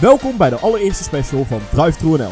[0.00, 2.30] Welkom bij de allereerste special van Drive NL.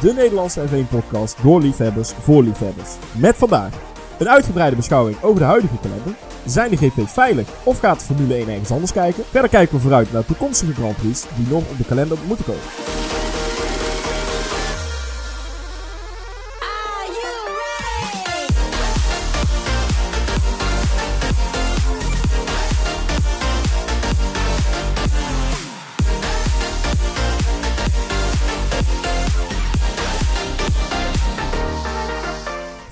[0.00, 2.90] De Nederlandse F1-podcast door liefhebbers voor liefhebbers.
[3.12, 3.72] Met vandaag
[4.18, 6.14] een uitgebreide beschouwing over de huidige kalender.
[6.44, 9.24] Zijn de GP's veilig of gaat de Formule 1 ergens anders kijken?
[9.30, 12.89] Verder kijken we vooruit naar toekomstige Grand Prix die nog op de kalender moeten komen.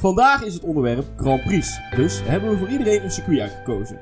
[0.09, 3.99] Vandaag is het onderwerp Grand Prix, dus hebben we voor iedereen een circuit uitgekozen.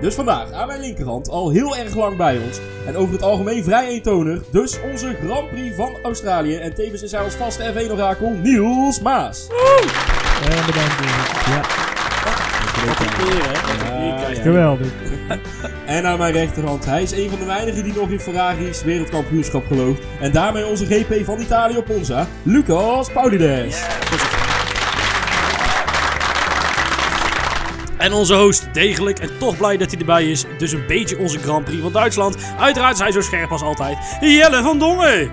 [0.00, 3.64] Dus vandaag aan mijn linkerhand al heel erg lang bij ons en over het algemeen
[3.64, 8.30] vrij eentonig, dus onze Grand Prix van Australië en tevens is hij ons vaste F1-orakel
[8.30, 9.48] Niels Maas.
[10.42, 10.94] En bedankt.
[11.46, 11.62] Ja,
[14.42, 14.86] geweldig.
[15.86, 19.66] En aan mijn rechterhand, hij is een van de weinigen die nog in Ferrari's wereldkampioenschap
[19.66, 23.82] gelooft en daarmee onze GP van Italië op Monza, Lucas Paulides.
[28.04, 30.44] En onze host, degelijk en toch blij dat hij erbij is.
[30.58, 32.36] Dus een beetje onze Grand Prix van Duitsland.
[32.58, 33.98] Uiteraard is hij zo scherp als altijd.
[34.20, 35.30] Jelle van Dongen.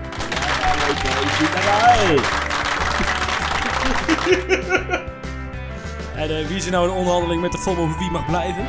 [6.14, 8.66] En eh, wie is er nou in onderhandeling met de FOM over wie mag blijven?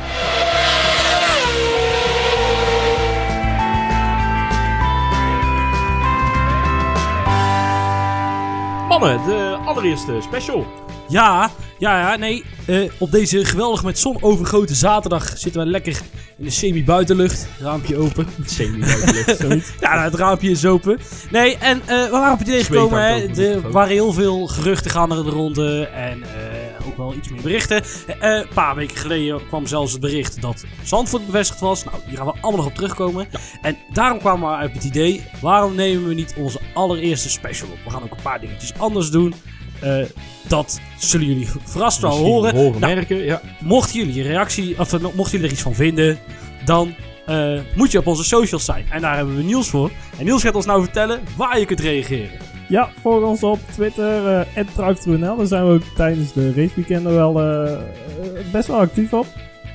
[8.88, 10.66] Mannen, de allereerste special.
[11.08, 12.44] Ja, ja, ja, nee.
[12.66, 16.00] Eh, op deze geweldig met zon overgoten zaterdag zitten we lekker
[16.38, 17.46] in de semi-buitenlucht.
[17.60, 18.26] Raampje open.
[18.44, 19.72] Semi-buitenlucht, zoiets.
[19.80, 20.98] Ja, nou, het raampje is open.
[21.30, 23.02] Nee, en eh, we waren op het idee gekomen.
[23.02, 23.42] Hè.
[23.42, 25.86] Er waren heel veel geruchten gaande de ronde.
[25.86, 27.82] En eh, ook wel iets meer berichten.
[28.20, 31.84] Een paar weken geleden kwam zelfs het bericht dat Zandvoort bevestigd was.
[31.84, 33.28] Nou, hier gaan we allemaal nog op terugkomen.
[33.62, 37.78] En daarom kwamen we uit het idee: waarom nemen we niet onze allereerste special op?
[37.84, 39.34] We gaan ook een paar dingetjes anders doen.
[39.84, 40.06] Eh,
[40.48, 42.54] dat zullen jullie verrast wel horen.
[42.56, 43.40] horen Nou, merken, ja.
[43.60, 46.18] Mochten jullie een reactie, of eh, mochten jullie er iets van vinden,
[46.64, 46.94] dan
[47.26, 48.84] eh, moet je op onze socials zijn.
[48.90, 49.90] En daar hebben we Niels voor.
[50.18, 52.38] En Niels gaat ons nou vertellen waar je kunt reageren.
[52.68, 55.36] Ja, volg ons op Twitter, uh, @drive2nl.
[55.36, 57.32] Daar zijn we ook tijdens de raceweekenden wel
[58.52, 59.26] best wel actief op.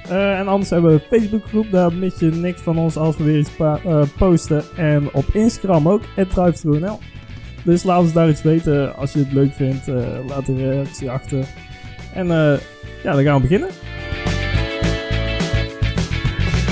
[0.09, 3.23] Eh, en anders hebben we een Facebookgroep, daar mis je niks van ons als we
[3.23, 4.63] weer iets eh, posten.
[4.75, 6.99] En op Instagram ook, @drive2nl.
[7.63, 9.87] Dus laat ons daar iets weten als je het leuk vindt.
[9.87, 9.95] eh,
[10.27, 11.45] laat een reactie achter.
[12.13, 12.59] En eh,
[13.03, 13.69] ja, dan gaan we beginnen.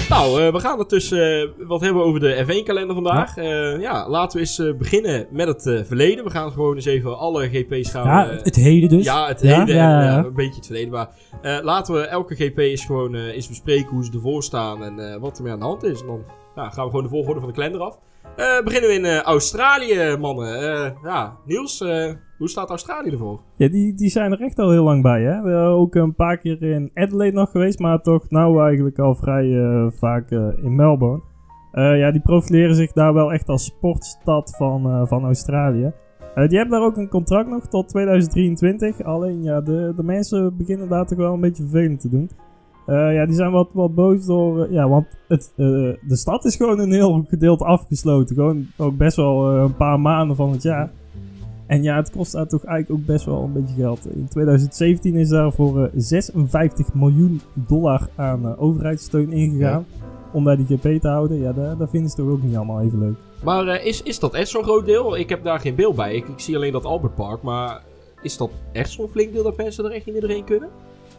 [0.09, 1.13] Nou, eh, we gaan het dus
[1.57, 3.35] wat hebben over de F1-kalender vandaag.
[3.35, 3.77] Ja.
[3.79, 6.23] ja, laten we eens beginnen met het verleden.
[6.23, 8.05] We gaan gewoon eens even alle GP's gaan...
[8.05, 9.05] Ja, het heden dus.
[9.05, 10.17] Ja, het heden ja, en ja.
[10.17, 10.91] een beetje het verleden.
[10.91, 11.09] Maar
[11.61, 15.43] laten we elke GP eens gewoon eens bespreken hoe ze ervoor staan en wat er
[15.43, 16.01] mee aan de hand is.
[16.01, 16.23] En dan
[16.55, 17.97] gaan we gewoon de volgorde van de kalender af.
[18.37, 20.59] Eh, beginnen we in eh, Australië, mannen.
[20.59, 21.79] Eh, ja, Niels,
[22.37, 23.41] hoe staat Australië ervoor?
[23.55, 25.41] Ja, die, die zijn er echt al heel lang bij, hè.
[25.41, 29.89] We ook een paar keer in Adelaide nog geweest, maar toch nou eigenlijk al vrij
[29.91, 31.23] vaak in Melbourne.
[31.71, 35.91] Ja, die profileren zich daar wel echt als sportstad van, van Australië.
[36.33, 39.03] Die hebben daar ook een contract nog tot 2023.
[39.03, 42.29] Alleen, ja, de, de mensen beginnen daar toch wel een beetje vervelend te doen.
[42.87, 44.63] Eh, ja, die zijn wat, wat boos door...
[44.63, 45.65] eh, ja, want het, eh,
[46.07, 48.35] de stad is gewoon een heel gedeelte afgesloten.
[48.35, 50.91] Gewoon ook best wel een paar maanden van het jaar.
[51.67, 54.05] En ja, het kost daar toch eigenlijk ook best wel een beetje geld.
[54.15, 59.85] In 2017 is daar voor eh, 56 miljoen dollar aan overheidssteun ingegaan.
[60.33, 61.37] Om daar die GP te houden.
[61.39, 63.15] Ja, daar, daar vinden ze toch ook niet allemaal even leuk.
[63.43, 65.17] Maar is, is dat echt zo'n groot deel?
[65.17, 66.15] Ik heb daar geen beeld bij.
[66.15, 67.41] Ik, ik zie alleen dat Albert Park.
[67.41, 67.81] Maar
[68.21, 70.69] is dat echt zo'n flink deel dat mensen er echt niet meer doorheen kunnen?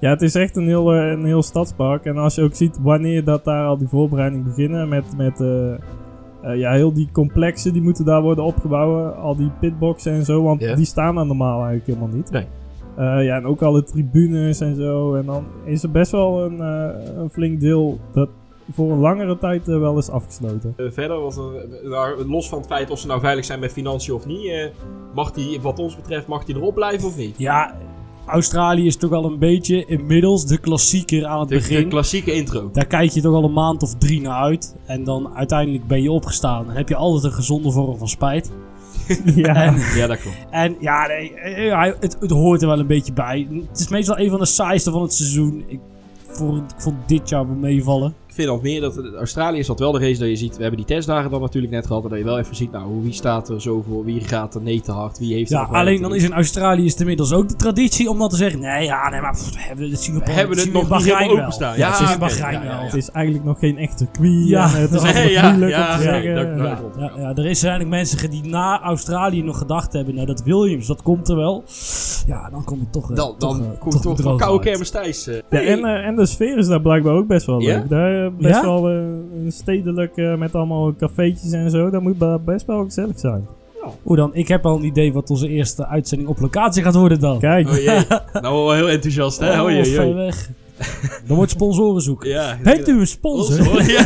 [0.01, 2.05] Ja, het is echt een heel, eh, een heel stadspark.
[2.05, 5.73] En als je ook ziet wanneer dat daar al die voorbereidingen beginnen met, met eh,
[5.73, 5.79] eh,
[6.59, 9.17] ja, heel die complexen die moeten daar worden opgebouwd.
[9.17, 12.31] Al die pitboxen en zo, want die staan er normaal eigenlijk helemaal niet.
[12.31, 12.47] Nee.
[12.97, 15.15] Eh, ja, en ook alle tribunes en zo.
[15.15, 18.29] En dan is er best wel een, eh, een flink deel dat
[18.73, 20.75] voor een langere tijd wel is afgesloten.
[20.77, 24.15] Verder, wat, er- nou, los van het feit of ze nou veilig zijn met financiën
[24.15, 24.47] of niet.
[24.47, 24.67] eh,
[25.15, 27.39] mag die, wat ons betreft, mag die erop blijven of niet?
[27.39, 27.75] Ja,
[28.29, 31.89] Australië is toch wel een beetje inmiddels de klassieker aan het De, de begin.
[31.89, 32.71] klassieke intro.
[32.73, 34.77] Daar kijk je toch al een maand of drie naar uit.
[34.87, 36.67] En dan uiteindelijk ben je opgestaan.
[36.67, 38.51] Dan heb je altijd een gezonde vorm van spijt.
[39.35, 39.75] ja.
[39.95, 40.37] Ja, dat klopt.
[40.51, 43.49] En ja, nee, eh, hij- het, het hoort er wel een beetje bij.
[43.71, 45.65] Het is meestal een van de saaiste van het seizoen.
[45.67, 45.79] Ik,
[46.27, 48.15] voor, ik vond dit jaar wel meevallen.
[48.39, 48.81] Ik Finland meer.
[48.81, 50.57] Dat, Australië is dat wel de race dat je ziet.
[50.57, 52.03] We hebben die testdagen dan natuurlijk net gehad.
[52.03, 54.05] En dat je wel even ziet, nou, wie staat er zo voor?
[54.05, 55.19] Wie gaat er nee te hard?
[55.19, 58.19] Wie heeft Ja, alleen dan is in Australië is het inmiddels ook de traditie om
[58.19, 58.61] dan te zeggen...
[58.61, 61.07] Nee, ja, nee, maar pff, hebben we, we, We hebben het nog in niet Bahrein
[61.17, 61.39] helemaal wel.
[61.45, 61.77] openstaan.
[61.77, 62.51] Ja, Ja, dat is wel.
[62.85, 64.49] Het is eigenlijk nog geen echte circuit.
[64.49, 66.33] Ja, en het is altijd Ja, moeilijk ja, om te ja, zeggen.
[66.57, 66.79] Ja.
[66.99, 70.15] Ja, ja, er is eigenlijk mensen die na Australië nog gedacht hebben...
[70.15, 71.65] Nou, dat Williams, dat komt er wel.
[72.27, 73.11] Ja, dan komt het toch...
[73.11, 75.27] eh, Dan, toch, dan eh, komt toch, toch koude kermis Thijs.
[75.27, 75.35] eh.
[75.51, 77.77] Ja, en, eh, en de sfeer is daar blijkbaar ook best wel Ja?
[77.79, 77.89] leuk.
[77.89, 78.63] Daar eh, best Ja?
[78.63, 78.95] wel eh,
[79.45, 81.91] een stedelijk eh, met allemaal cafeetjes en zo.
[81.91, 83.47] Dat moet best wel gezellig zijn.
[84.03, 84.31] Hoe dan?
[84.35, 87.39] Ik heb al een idee wat onze eerste uitzending op locatie gaat worden dan.
[87.39, 87.99] Kijk, Oh jee.
[88.43, 89.53] nou, wel heel enthousiast, hè?
[89.61, 90.15] Oh Oh, jee, jee.
[90.15, 90.51] weg.
[91.27, 92.29] Dan wordt sponsoren zoeken.
[92.31, 92.57] Ja.
[92.63, 93.65] Bent u een sponsor?
[93.65, 93.91] Sponsor?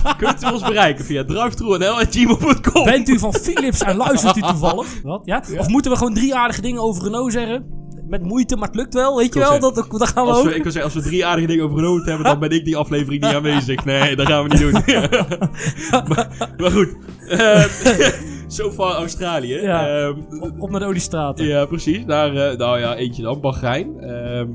[0.00, 0.14] Ja.
[0.16, 4.86] Kunt u ons bereiken via drivetrue.nl.gmail.com Bent u van Philips en luistert u toevallig?
[5.02, 5.22] Wat?
[5.24, 5.42] Ja?
[5.58, 7.64] Of moeten we gewoon drie aardige dingen over Renault zeggen?
[8.08, 9.60] Met moeite, maar het lukt wel, weet je wel?
[9.60, 10.44] Dat, dat gaan we Als ook.
[10.44, 12.64] we, ik wil zeggen, als we drie aardige dingen over Renault hebben, dan ben ik
[12.64, 13.84] die aflevering niet aanwezig.
[13.84, 14.72] Nee, dat gaan we niet doen.
[16.08, 16.96] maar, maar goed.
[17.28, 17.68] Ehm,
[18.46, 19.54] so far Australië.
[19.60, 19.88] Ja.
[19.88, 21.46] Ehm, Op, op naar de oliestraten.
[21.46, 22.04] ja, precies.
[22.06, 23.40] Daar, eh, nou ja, eentje dan.
[23.40, 24.00] Bahrein.
[24.00, 24.46] Ehm,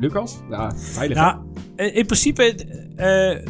[0.00, 0.38] Lucas?
[0.50, 1.16] Ja, veilig.
[1.16, 1.40] Ja,
[1.76, 2.54] eh, in principe,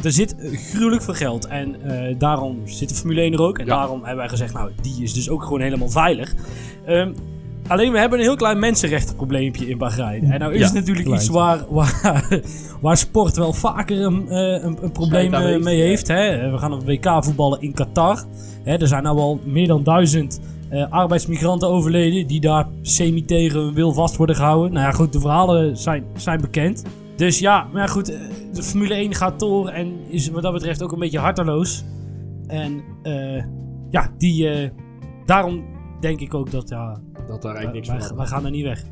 [0.03, 0.35] er zit
[0.71, 1.47] gruwelijk veel geld.
[1.47, 1.75] En
[2.17, 3.57] daarom zit de Formule 1 er ook.
[3.59, 3.75] En Ja.
[3.75, 6.33] daarom hebben wij gezegd, nou, die is dus ook gewoon helemaal veilig.
[6.85, 7.13] Ehm,
[7.67, 10.31] alleen, we hebben een heel klein mensenrechtenprobleempje in Bahrein.
[10.31, 11.21] En nou is Ja, het natuurlijk klein.
[11.21, 12.27] iets waar, waar,
[12.81, 15.83] waar sport wel vaker een, eh, een, een probleem eh, heeft, mee ja.
[15.83, 16.07] heeft.
[16.07, 16.27] Hè?
[16.27, 18.23] Eh, We gaan op WK voetballen in Qatar.
[18.63, 20.39] Hè, er zijn nou al meer dan duizend
[20.69, 24.73] eh, arbeidsmigranten overleden die daar semi tegen hun wil vast worden gehouden.
[24.73, 26.83] Nou ja, goed, de verhalen zijn, zijn bekend.
[27.15, 28.05] Dus ja, maar goed,
[28.53, 31.83] de Formule 1 gaat door en is wat dat betreft ook een beetje harteloos.
[32.47, 33.43] En eh,
[33.89, 34.69] ja, die, eh,
[35.25, 35.63] daarom
[35.99, 36.97] denk ik ook dat ja,
[37.27, 38.27] Dat daar eigenlijk niks wij, van wij hadden.
[38.27, 38.83] gaan er niet weg.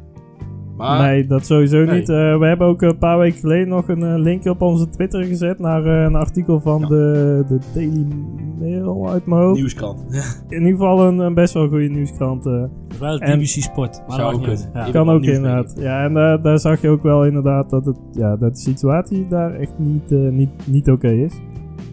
[0.78, 2.00] Maar, nee, dat sowieso Nee.
[2.00, 2.10] niet.
[2.10, 5.24] Eh, we hebben ook een paar weken geleden nog een eh, linkje op onze Twitter
[5.24, 6.88] gezet naar eh, een artikel van Ja.
[6.88, 8.08] de, de Daily
[8.60, 9.56] Mail uit mijn hoofd.
[9.60, 10.06] nieuwskrant.
[10.50, 12.46] In ieder geval een, een best wel goede nieuwskrant.
[12.46, 12.64] eh.
[13.00, 14.02] Was En- BBC Sport.
[14.08, 14.60] Maar Zou ook kunnen.
[14.74, 14.90] Ja.
[14.92, 15.74] kan wel ook inderdaad.
[15.80, 19.28] Ja, en eh, daar zag je ook wel inderdaad dat, het, ja, dat de situatie
[19.28, 21.34] daar echt niet, eh, niet, niet oké is.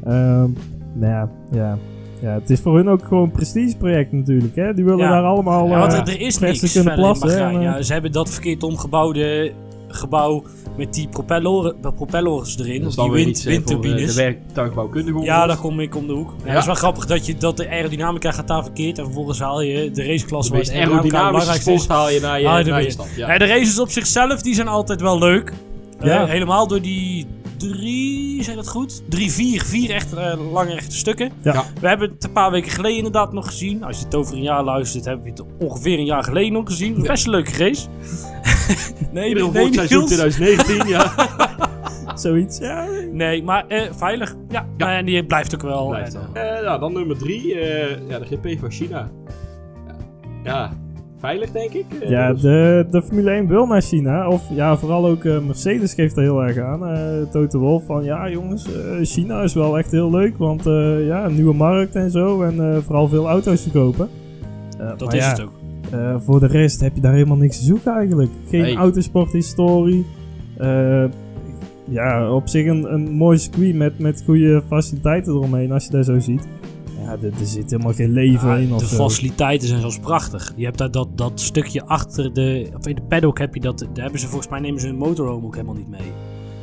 [0.04, 0.48] Ehm
[0.94, 1.76] nou ja, ja,
[2.20, 4.56] ja, het is voor hun ook gewoon een prestigeproject natuurlijk.
[4.56, 4.74] Hè?
[4.74, 5.10] Die willen Ja.
[5.10, 7.38] daar allemaal Ja, want eh, er, is niks kunnen plassen.
[7.38, 9.52] En, ja, ze hebben dat verkeerd omgebouwde
[9.88, 10.42] gebouw
[10.76, 12.88] met die propeller, propellers erin.
[12.88, 14.14] Die wind, eh, voor eh, windturbines.
[14.14, 16.30] de werktuigbouwkundige Ja, daar kom ik om de hoek.
[16.38, 16.52] Ja, Ja.
[16.52, 18.98] Dat is wel grappig dat, je, dat de aerodynamica gaat daar verkeerd.
[18.98, 21.60] En vervolgens haal je de raceklasse waar de het aerodynamische is.
[21.60, 23.08] sport haal je naar je, er naar je stad.
[23.16, 23.38] Ja.
[23.38, 25.52] De races op zichzelf die zijn altijd wel leuk.
[26.00, 26.26] Ja.
[26.26, 27.26] Helemaal door die
[27.60, 29.02] drie, zeg dat goed?
[29.08, 31.32] Drie, vier, vier echt eh, lange rechte stukken.
[31.42, 31.64] Ja.
[31.80, 33.84] We hebben het een paar weken geleden inderdaad nog gezien.
[33.84, 36.66] Als je het over een jaar luistert, hebben we het ongeveer een jaar geleden nog
[36.66, 37.02] gezien.
[37.02, 37.86] Best een leuke race.
[39.12, 40.10] nee, nee, volgend seizoen Niels.
[40.34, 41.12] 2019, ja.
[42.14, 42.86] Zoiets, ja.
[43.12, 44.34] Nee, maar eh, veilig.
[44.48, 44.96] Ja, Ja.
[44.96, 45.88] en die blijft ook wel.
[45.88, 46.42] Blijft En, wel.
[46.42, 47.46] Eh, nou, dan nummer drie.
[48.08, 49.10] ja, de GP van China.
[49.86, 49.96] Ja,
[50.44, 50.72] ja,
[51.20, 51.84] veilig denk ik.
[52.00, 54.28] Eh, Ja, dus- de, de Formule 1 wil naar China.
[54.28, 56.86] Of ja, vooral ook eh, Mercedes geeft er heel erg aan.
[56.86, 58.72] eh Toto Wolff van ja jongens, eh,
[59.02, 60.36] China is wel echt heel leuk.
[60.38, 62.42] Want eh, ja, een nieuwe markt en zo.
[62.42, 64.08] En eh, vooral veel auto's verkopen.
[64.78, 65.52] Eh, dat maar is ja, het ook.
[65.90, 68.30] eh, voor de rest heb je daar helemaal niks te zoeken eigenlijk.
[68.48, 68.76] Geen Nee.
[68.76, 70.06] autosporthistorie.
[70.58, 71.04] Eh,
[71.88, 76.04] ja, op zich een, een mooi circuit met, met goede faciliteiten eromheen als je dat
[76.04, 76.46] zo ziet.
[77.04, 78.96] Ja, er, er zit helemaal geen leven Ja, in of de zo.
[78.96, 80.52] faciliteiten zijn zelfs prachtig.
[80.56, 82.70] Je hebt daar dat, dat stukje achter de.
[82.78, 83.78] Of in de paddock heb je dat.
[83.78, 86.00] Daar hebben ze volgens mij nemen ze hun motorhome ook helemaal niet mee.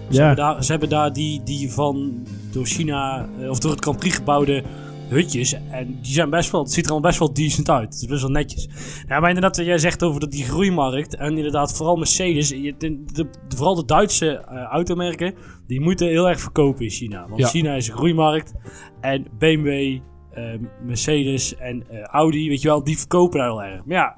[0.09, 0.25] Ze, Ja.
[0.25, 2.13] hebben, daar, ze hebben daar die, die van
[2.51, 3.29] door China.
[3.39, 4.63] eh, of door het Grand Prix gebouwde
[5.09, 5.53] hutjes.
[5.71, 6.61] En die zijn best wel.
[6.61, 7.93] Het ziet er al best wel decent uit.
[7.93, 8.67] Het is best wel netjes.
[9.07, 11.15] Ja, maar inderdaad, wat jij zegt over dat die groeimarkt.
[11.15, 12.49] En inderdaad, vooral Mercedes.
[12.49, 15.33] De, de- vooral de Duitse eh, automerken.
[15.67, 17.25] Die moeten heel erg verkopen in China.
[17.27, 17.47] Want Ja.
[17.47, 18.53] China is een groeimarkt.
[19.01, 19.99] En BMW,
[20.85, 23.85] Mercedes en eh, Audi, weet je wel, die verkopen daar heel erg.
[23.85, 24.15] Maar ja,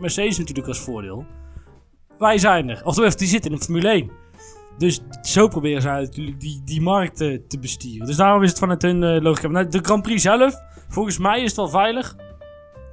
[0.00, 1.24] Mercedes natuurlijk als voordeel.
[2.18, 2.80] Wij zijn er.
[2.84, 4.10] Of tenminste, die zitten in de Formule 1.
[4.78, 8.06] Dus zo proberen zij natuurlijk die, die markt te bestieren.
[8.06, 9.48] Dus daarom is het vanuit hun eh, logica.
[9.48, 10.54] Nou, de Grand Prix zelf,
[10.88, 12.16] volgens mij is het wel veilig.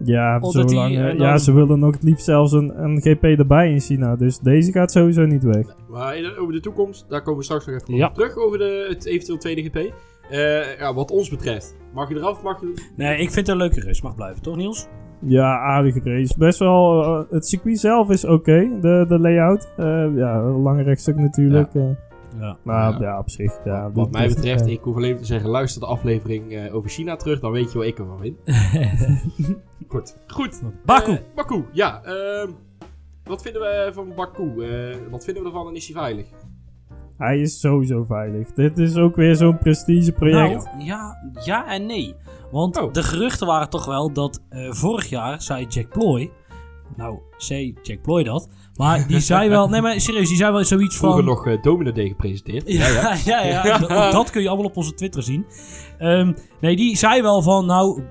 [0.04, 3.02] Ja, Omdat die, zolang, eh, dan- ja, ze willen nog het liefst zelfs een, een
[3.02, 4.16] GP erbij in China.
[4.16, 5.66] Dus deze gaat sowieso niet weg.
[5.90, 8.08] Maar over de toekomst, daar komen we straks nog even Ja.
[8.08, 8.36] op terug.
[8.38, 9.94] Over de, het eventueel tweede GP.
[10.30, 11.76] Eh, ja, wat ons betreft.
[11.94, 12.42] Mag je eraf?
[12.44, 12.74] Mag je...
[12.96, 14.04] Nee, ik vind het een leuke race.
[14.04, 14.88] Mag blijven, toch Niels?
[15.20, 16.38] Ja, aardige race.
[16.38, 19.70] Best wel, eh, het circuit zelf is oké, de, de layout.
[19.78, 21.74] Eh, ja, een lange rechtstuk natuurlijk.
[22.40, 22.58] Ja.
[22.64, 23.00] maar Ja.
[23.00, 23.20] ja.
[23.20, 23.60] op zich.
[23.64, 27.16] Ja, Wat mij betreft, ik hoef alleen te zeggen, luister de aflevering eh, over China
[27.16, 28.38] terug, dan weet je wat ik ervan vind.
[29.88, 30.18] Goed.
[30.28, 30.62] Goed.
[30.86, 31.20] Baku.
[31.36, 32.04] Baku, ja.
[32.04, 32.52] ehm,
[33.24, 34.66] wat vinden we van Baku?
[34.66, 36.28] Eh, wat vinden we ervan en is hij veilig?
[37.18, 38.54] Hij is sowieso veilig.
[38.54, 40.66] Dit is ook weer zo'n prestigeproject.
[40.66, 42.16] Nou, ja, ja en nee.
[42.52, 42.94] Want Oh.
[42.94, 46.32] de geruchten waren toch wel dat eh, vorig jaar zei Jack Ploy.
[46.96, 48.50] Nou, zei Jack Ploy dat.
[48.76, 49.70] Maar die zei wel.
[49.70, 51.12] Nee, maar serieus, die zei wel zoiets van.
[51.12, 52.64] Vroeger nog uh, Domino Day gepresenteerd.
[52.68, 52.88] Ja,
[53.26, 53.74] ja, ja.
[53.82, 55.46] ook dat kun je allemaal op onze Twitter zien.
[55.98, 58.04] Ehm, nee, die zei wel van, nou,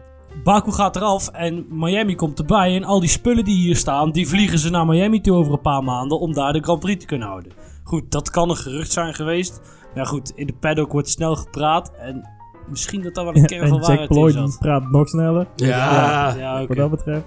[0.44, 2.74] Baku gaat eraf en Miami komt erbij.
[2.76, 5.60] En al die spullen die hier staan, die vliegen ze naar Miami toe over een
[5.60, 7.52] paar maanden om daar de Grand Prix te kunnen houden.
[7.94, 9.60] Goed, dat kan een gerucht zijn geweest.
[9.94, 12.28] Maar goed, in de paddock wordt snel gepraat en
[12.68, 14.46] misschien dat daar wel een kern van Jack waarheid in Ploy zat.
[14.48, 15.46] die praat nog sneller.
[15.56, 16.34] Ja.
[16.38, 16.66] ja oké.
[16.66, 17.24] Wat dat betreft.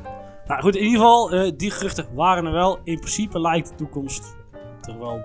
[0.48, 2.80] Nou goed, in ieder geval, eh, die geruchten waren er wel.
[2.84, 4.36] In principe lijkt de toekomst
[4.82, 5.22] er wel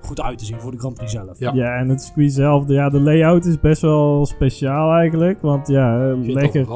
[0.00, 1.38] goed uit te zien voor de Grand Prix zelf.
[1.38, 1.52] Ja.
[1.52, 5.40] Ja, en het circuit zelf, de- ja, de layout is best wel speciaal eigenlijk.
[5.40, 6.66] Want ja, lekker.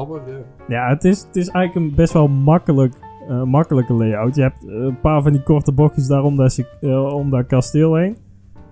[0.67, 2.95] Ja, het is, het is eigenlijk een best wel makkelijk,
[3.27, 4.35] eh, makkelijke layout.
[4.35, 7.45] Je hebt eh, een paar van die korte bochtjes daar om dat, eh, om dat
[7.47, 8.17] kasteel heen.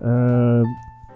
[0.02, 0.62] Eh,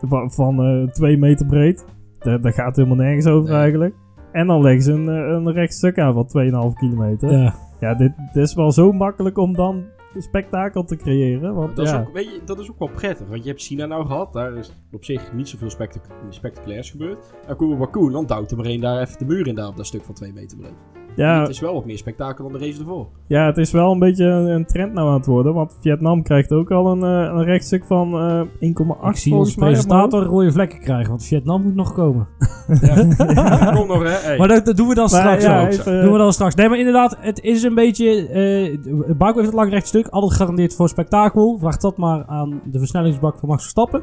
[0.08, 1.86] van van eh, twee meter breed.
[2.20, 3.60] Daar, daar gaat helemaal nergens over Nee.
[3.60, 3.96] eigenlijk.
[4.32, 7.32] En dan leggen ze een, een rechtstuk aan van 2,5 kilometer.
[7.32, 7.94] Ja, Ja.
[7.94, 11.54] dit, dit is wel zo makkelijk om dan een spektakel te creëren.
[11.56, 13.86] Want Dat is, ook, weet je, dat is ook wel prettig, want je hebt China
[13.86, 17.34] nou gehad, daar is op zich niet zoveel spectac spectaculairs gebeurd.
[17.48, 19.68] Dan komen we Baku, dan duwt er maar één daar even de muur in daar
[19.68, 20.97] op dat stuk van 2 meter breed.
[21.18, 23.08] Ja, Het is wel wat meer spektakel dan de race ervoor.
[23.28, 25.54] Ja, het is wel een beetje een, een trend nou aan het worden.
[25.54, 29.50] Want Vietnam krijgt ook al een, eh, een rechtstuk van eh 1,8 Ik zie volgens
[29.50, 29.70] onze mij.
[29.70, 32.28] presentator rode vlekken krijgen, want Vietnam moet nog komen.
[33.76, 34.38] Kom nog hè, hey.
[34.38, 35.68] Maar dat, dat doen we dan Maar straks ja, ook.
[35.68, 36.56] even- doen we dan straks.
[36.56, 38.28] Nee, maar inderdaad, het is een beetje...
[38.28, 41.58] eh Baku heeft het lang rechtstuk, altijd gegarandeerd voor spektakel.
[41.60, 44.02] Vraag dat maar aan de versnellingsbak van Max Verstappen.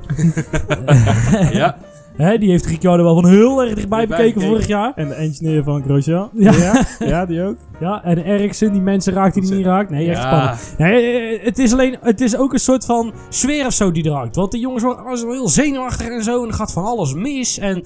[1.59, 1.77] ja.
[2.17, 4.93] Hè, die heeft Ricciardo wel van heel erg dichtbij bekeken vorig jaar.
[4.95, 6.31] En de engineer van Grosjean.
[6.35, 6.53] Ja.
[6.53, 6.87] Ja.
[6.99, 7.57] ja, die ook.
[7.81, 9.91] Ja, en Ericsson, die mensen raakt die die niet raakt.
[9.91, 10.75] Nee, echt spannend.
[10.79, 14.05] Nee, eh, het is alleen, het is ook een soort van sfeer of zo die
[14.05, 14.37] er hangt.
[14.37, 16.43] Want de jongens worden heel zenuwachtig en zo.
[16.43, 17.59] En er gaat van alles mis.
[17.59, 17.85] En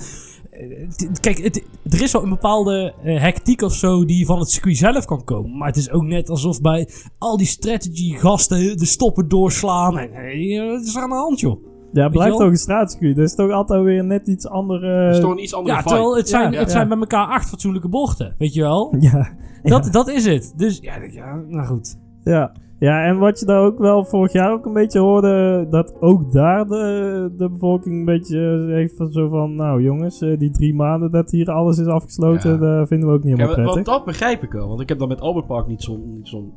[0.59, 4.51] eh, kijk, het, er is wel een bepaalde eh, hectiek of zo die van het
[4.51, 5.57] circuit zelf kan komen.
[5.57, 9.99] Maar het is ook net alsof bij al die strategy gasten de stoppen doorslaan.
[9.99, 11.78] En eh, het is er aan de hand, joh.
[11.93, 13.17] Ja, het blijft ook een straatcircuit.
[13.17, 15.05] Dat is toch altijd weer net iets andere...
[15.07, 15.95] Dat is toch een iets andere Ja, vibe.
[15.95, 16.73] terwijl het zijn, Ja, het ja.
[16.75, 18.35] zijn bij elkaar acht fatsoenlijke bochten.
[18.39, 18.95] Weet je wel?
[19.01, 19.29] Ja.
[19.63, 20.53] Dat, dat is het.
[20.57, 21.99] Dus ja, ja, nou goed.
[22.25, 22.53] Ja.
[22.79, 25.67] ja, en wat je daar ook wel vorig jaar ook een beetje hoorde...
[25.71, 29.55] Dat ook daar de, de bevolking een beetje heeft van zo van...
[29.55, 32.51] Nou jongens, eh, die drie maanden dat hier alles is afgesloten...
[32.53, 32.77] Ja.
[32.79, 33.95] Dat vinden we ook niet Ja, helemaal want prettig.
[33.95, 36.53] dat begrijp ik wel, want ik heb daar met Albert Park niet zo'n, niet zo'n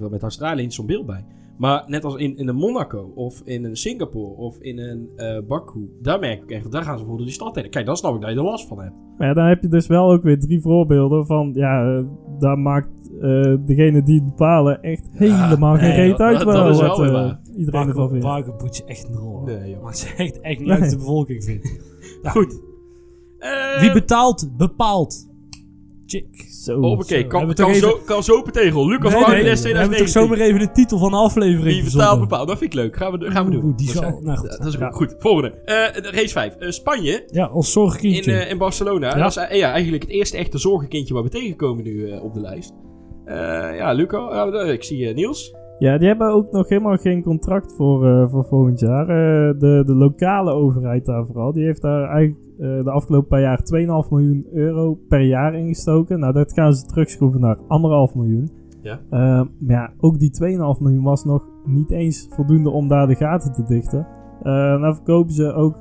[0.00, 1.24] eh, met Australië niet zo'n beeld bij.
[1.60, 5.38] Maar net als in, in een Monaco, of in een Singapore, of in een eh
[5.48, 7.70] Baku, daar merk ik echt, daar gaan ze voor door die stad heen.
[7.70, 8.94] Kijk, dan snap ik dat je er last van hebt.
[9.18, 11.50] Maar ja, dan heb je dus wel ook weer drie voorbeelden van...
[11.54, 12.04] Ja, eh,
[12.38, 12.88] daar maakt
[13.20, 16.74] eh degene die het bepalen echt helemaal geen nee, reet dat- uit dat- wel dat
[16.74, 17.40] is wat wel eh, waar.
[17.56, 18.24] iedereen ervan vindt.
[18.24, 19.42] Baku boet je echt een rol.
[19.44, 19.82] Nee, joh.
[19.82, 20.80] Maakt ze echt, echt niet Nee.
[20.80, 21.80] uit de bevolking vindt.
[22.22, 22.60] Nou, Goed.
[23.38, 25.28] Eh, Wie betaalt, bepaalt.
[26.10, 26.46] Chick.
[26.62, 26.80] Zo.
[26.80, 28.86] Oh, oké, Zo, kan, zo, kan zo open tegen.
[28.86, 29.98] Lucas Nee, Marquez nee, we hebben 2019.
[29.98, 32.28] toch zomaar even de titel van de aflevering Wie betaalt verzonnen.
[32.28, 32.48] bepaalt.
[32.48, 32.96] Dat vind ik leuk.
[32.96, 33.64] Gaan we, gaan we doen.
[33.64, 34.50] Oeh, die zal- nou goed.
[34.50, 34.78] Dat is goed.
[34.80, 34.90] Ja.
[34.90, 35.14] goed.
[35.18, 35.50] Volgende.
[35.64, 35.74] Eh,
[36.12, 36.56] race 5.
[36.56, 38.32] Eh, Spanje Ja, ons in, zorgkindje.
[38.32, 39.06] eh, in Barcelona.
[39.08, 39.14] Ja.
[39.22, 42.40] Dat is ja, eigenlijk het eerste echte zorgenkindje waar we tegenkomen nu eh, op de
[42.40, 42.72] lijst.
[43.24, 43.36] Eh,
[43.76, 44.28] ja, Luco.
[44.30, 45.54] eh, ik zie Niels.
[45.78, 49.02] Ja, die hebben ook nog helemaal geen contract voor, eh, voor volgend jaar.
[49.08, 53.40] Eh, de, de lokale overheid daar vooral, die heeft daar eigenlijk eh, de afgelopen paar
[53.40, 53.60] jaar
[54.04, 56.20] 2,5 miljoen euro per jaar ingestoken.
[56.20, 58.50] Nou, dat gaan ze terugschroeven naar 1,5 miljoen.
[58.82, 59.00] Ja.
[59.10, 59.20] Eh,
[59.58, 63.52] maar ja, ook die 2,5 miljoen was nog niet eens voldoende om daar de gaten
[63.52, 64.06] te dichten.
[64.42, 65.76] Eh nou verkopen ze ook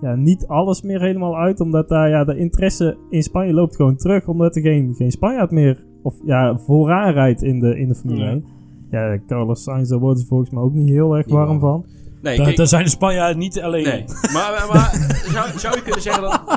[0.00, 3.96] ja, niet alles meer helemaal uit, omdat daar ja, de interesse in Spanje loopt gewoon
[3.96, 7.94] terug, omdat er geen, geen Spanjaard meer of, ja, vooraan rijdt in de, in de
[7.94, 8.30] Formule Ja.
[8.30, 8.44] 1.
[8.90, 11.58] Ja, Carlos Sainz, daar worden ze volgens mij ook niet heel erg warm.
[11.58, 11.84] van.
[12.22, 15.74] Nee, Daar, kijk- daar zijn de Spanjaarden niet alleen Nee, maar, maar, maar zou, zou
[15.76, 16.40] je kunnen zeggen dat...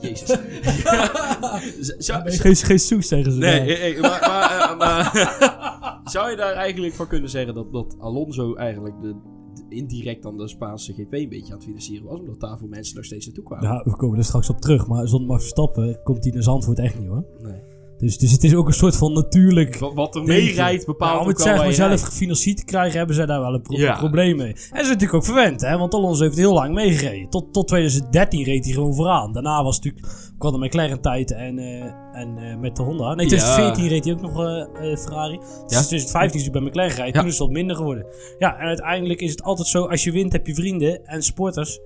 [0.00, 0.28] Jezus.
[2.06, 3.38] Zou, Geen, geen soes zeggen ze.
[3.38, 8.54] nee, maar, maar, eh, maar zou je daar eigenlijk van kunnen zeggen dat, dat Alonso
[8.54, 9.08] eigenlijk de,
[9.54, 12.68] de- indirect dan de Spaanse GP een beetje aan het financieren was, omdat daar voor
[12.68, 13.68] mensen nog steeds naartoe kwamen?
[13.68, 14.86] Ja, we komen er straks op terug.
[14.86, 17.24] Maar zonder Max Verstappen komt hij naar Zandvoort echt niet hoor.
[17.38, 17.62] Nee.
[18.02, 19.78] Dus, dus het is ook een soort van natuurlijk...
[19.78, 22.04] Wat, wat er meerijdt bepaalt Ja, om het zeg maar zelf rijdt.
[22.04, 23.96] gefinancierd te krijgen, hebben zij daar wel een pro- Ja.
[23.98, 24.52] probleem mee.
[24.52, 25.78] En ze is natuurlijk ook verwend, hè?
[25.78, 27.28] Want Alonso heeft heel lang meegereden.
[27.30, 29.32] Tot, tot 2013 reed hij gewoon vooraan.
[29.32, 33.14] Daarna was het natuurlijk kwam de McLaren tijd en, eh, en eh, met de Honda.
[33.14, 35.36] Nee, 2014 reed hij ook nog eh, Ferrari.
[35.38, 35.82] Dus Ja.
[35.82, 37.12] 2015 is hij bij McLaren gereden.
[37.14, 37.18] Ja.
[37.20, 38.06] Toen is het wat minder geworden.
[38.38, 41.78] Ja, en uiteindelijk is het altijd zo, als je wint heb je vrienden en sporters.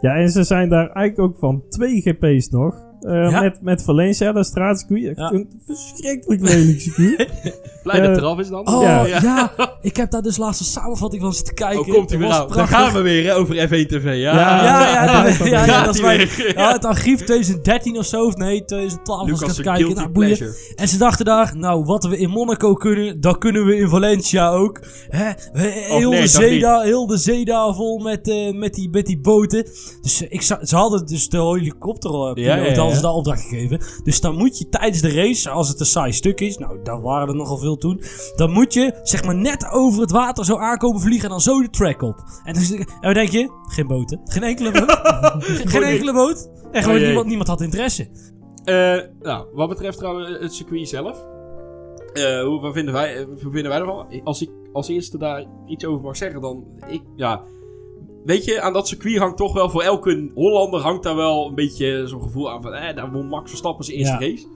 [0.00, 2.88] Ja, en ze zijn daar eigenlijk ook van twee GP's nog.
[3.00, 3.40] Eh, Ja.
[3.40, 5.04] met, met Valencia, dat straatcircuit.
[5.06, 5.32] Echt Ja.
[5.32, 7.16] Een verschrikkelijk lelijk circuit.
[7.82, 8.68] Blij dat Eh, het eraf is dan.
[8.68, 9.06] Oh, Ja.
[9.06, 9.52] ja.
[9.82, 11.80] Ik heb daar dus laatst een samenvatting van zitten kijken.
[11.80, 12.48] Oh, komt hij Dat weer aan.
[12.56, 14.04] Daar gaan we weer hè, over F1 TV.
[14.04, 16.52] Ja, Ja, Ja, ja, Ja, dat, is mijn, weer.
[16.56, 19.96] ja, het archief 2013 of zo, of nee, 2012 was ik Lucas, aan het kijken.
[19.96, 20.54] Nou, boeien.
[20.76, 24.50] En ze dachten daar, nou, wat we in Monaco kunnen, dat kunnen we in Valencia
[24.50, 24.80] ook.
[25.08, 25.30] Hè?
[25.52, 28.88] We- Heel, nee, de zee daar, heel de zee daar vol met, eh, met, die,
[28.90, 29.64] met die boten.
[30.02, 32.74] Dus eh, ik ze hadden dus de helikopter uh, Ja, ja, ja.
[32.92, 33.80] Hadden ze daar opdracht gegeven.
[34.04, 37.00] Dus dan moet je tijdens de race, als het een saai stuk is, nou, daar
[37.00, 38.02] waren er nogal veel toen.
[38.36, 41.60] Dan moet je, zeg maar, net over het water zo aankomen vliegen en dan zo
[41.60, 42.16] de track op.
[42.44, 44.20] En dan, en dan denk je, geen boten.
[44.24, 44.96] Geen enkele boot.
[45.44, 46.48] geen enkele boot.
[46.72, 47.06] En gewoon jee.
[47.06, 48.08] niemand, niemand had interesse.
[48.64, 51.18] Eh, nou, wat betreft trouwens het circuit zelf.
[52.12, 54.06] eh, hoe wat vinden, wij, eh, hoe vinden wij ervan?
[54.24, 56.64] Als ik als eerste daar iets over mag zeggen, dan...
[56.88, 57.42] Ik, ja,
[58.24, 59.70] weet je, aan dat circuit hangt toch wel...
[59.70, 62.72] Voor elke Hollander hangt daar wel een beetje zo'n gevoel aan van...
[62.74, 64.30] Eh, daar won Max Verstappen zijn eerste Ja.
[64.30, 64.46] race.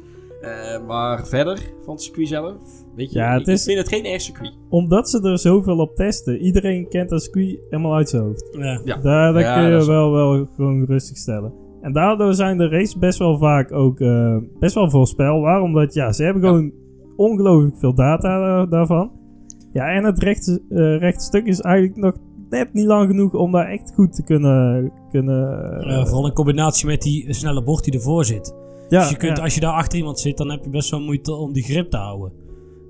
[0.40, 2.54] Eh, maar verder van het circuit zelf...
[2.97, 4.52] Weet je, Ja, het ik is- vind het geen echt circuit.
[4.68, 6.38] Omdat ze er zoveel op testen.
[6.40, 8.49] Iedereen kent dat circuit helemaal uit zijn hoofd.
[8.59, 8.80] Ja.
[8.85, 8.97] Ja.
[8.97, 11.52] Daar, daar Ja, kun je wel, wel gewoon rustig stellen.
[11.80, 15.61] En daardoor zijn de races best wel vaak ook eh, best wel voorspelbaar.
[15.62, 16.49] Omdat ja, ze hebben Ja.
[16.49, 16.73] gewoon
[17.16, 19.11] ongelooflijk veel data eh, daarvan.
[19.73, 22.16] Ja, en het rechte, eh rechte stuk is eigenlijk nog
[22.54, 24.92] net niet lang genoeg om daar echt goed te kunnen...
[25.11, 28.54] kunnen vooral in combinatie met die snelle bocht die ervoor zit.
[28.88, 29.42] ja, dus je kunt, ja.
[29.42, 31.90] als je daar achter iemand zit, dan heb je best wel moeite om die grip
[31.90, 32.32] te houden.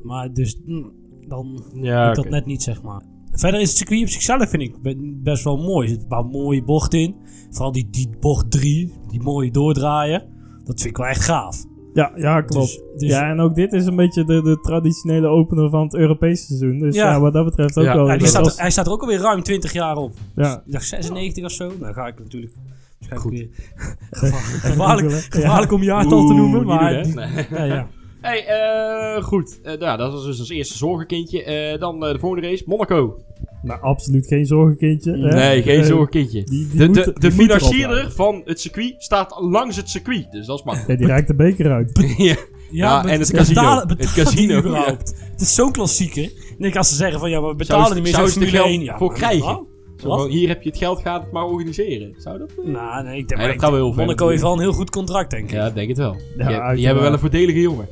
[0.03, 0.93] Maar dus, mm,
[1.29, 3.03] dan Ja, dat net niet, zeg maar.
[3.33, 5.83] Verder is het circuit op zichzelf, vind ik, be- best wel mooi.
[5.83, 7.15] Er zitten een paar mooie bochten in.
[7.51, 10.23] Vooral die, die bocht 3, die mooie doordraaien.
[10.65, 11.65] Dat vind ik wel echt gaaf.
[11.95, 12.67] Ja, ja, klopt.
[12.67, 15.95] Dus, dus ja, en ook dit is een beetje de, de traditionele opener van het
[15.95, 16.79] Europese seizoen.
[16.79, 17.11] Dus Ja.
[17.11, 17.95] ja, wat dat betreft ook Ja.
[17.95, 18.05] wel...
[18.07, 20.13] ja, die dat staat, was- hij staat er ook alweer ruim 20 jaar op.
[20.35, 20.63] ja.
[20.67, 21.73] Ik dacht 96 of zo.
[21.81, 22.53] Nou ga ik natuurlijk
[22.99, 23.33] waarschijnlijk Goed.
[23.33, 24.31] weer
[24.71, 25.19] gevaarlijk, Ja.
[25.41, 26.67] gevaarlijk om jaartal te noemen.
[26.67, 27.47] Maar doen, Nee.
[27.59, 27.87] ja, ja.
[28.21, 29.61] Hey, eh, goed.
[29.63, 31.43] Eh, nou, dat was dus ons eerste zorgenkindje.
[31.45, 33.17] Eh, dan de volgende race, Monaco.
[33.65, 35.11] Nou, absoluut geen zorgenkindje.
[35.13, 35.35] hè.
[35.35, 36.45] Nee, geen Eh, zorgenkindje.
[36.45, 40.27] Die, die De, moet- de, financierder van het circuit staat langs het circuit.
[40.31, 40.91] Dus dat is makkelijk.
[40.91, 42.15] Ja, die reikt de beker uit.
[42.17, 42.37] ja.
[42.71, 43.61] Ja, en het casino.
[43.61, 44.75] Betalen, Het casino?
[44.75, 46.23] Het is zo'n klassieker.
[46.23, 48.47] Ik denk als ze zeggen van ja, we betalen Zou- niet meer zou ze er
[48.47, 48.83] geld 1.
[48.83, 49.67] Ja, voor krijgen?
[49.97, 52.15] Zo hier heb je het geld, gaat het maar organiseren.
[52.19, 52.51] Zou dat?
[52.65, 54.53] Nou, nee, ik denk Nee, dat ik gaan we denk- heel ver Monaco heeft wel
[54.53, 55.51] een heel goed contract, denk ik.
[55.51, 56.17] Ja, ik denk het wel.
[56.39, 57.89] Ja, die, hebben wel een voordelige jongen.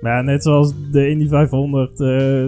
[0.00, 2.44] Maar ja, net zoals de Indy 500 eh,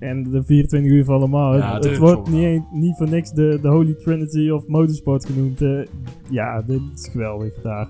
[0.00, 1.56] en de 24 uur van Le Mans.
[1.58, 5.62] Ja, het- wordt niet, niet voor niks de, de Holy Trinity of Motorsport genoemd.
[5.62, 5.80] eh.
[6.30, 7.88] ja, dit is geweldig daar.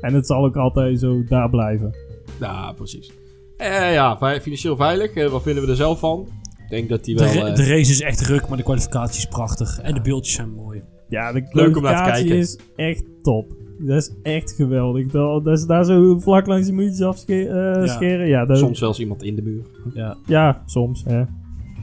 [0.00, 1.94] En het zal ook altijd zo daar blijven.
[2.40, 3.12] Ja, precies.
[3.56, 5.12] Eh, ja, fi- financieel veilig.
[5.14, 6.26] Eh, wat vinden we er zelf van?
[6.64, 7.32] Ik denk dat die De, wel...
[7.32, 9.78] ra- eh, de race is echt ruk, maar de kwalificatie is prachtig.
[9.80, 10.82] En de beeldjes zijn mooi.
[11.08, 12.36] Ja, de Leuk om naar te kijken.
[12.36, 13.52] is echt top.
[13.86, 15.06] Dat is echt geweldig.
[15.06, 17.80] Dat, dat ze daar zo vlak langs die muurtjes afscheren.
[17.80, 17.86] Ja.
[17.86, 18.26] scheren.
[18.26, 19.62] Ja, dat, soms zelfs iemand in de muur.
[19.94, 20.16] Ja.
[20.26, 21.04] Ja, soms.
[21.06, 21.22] Hè.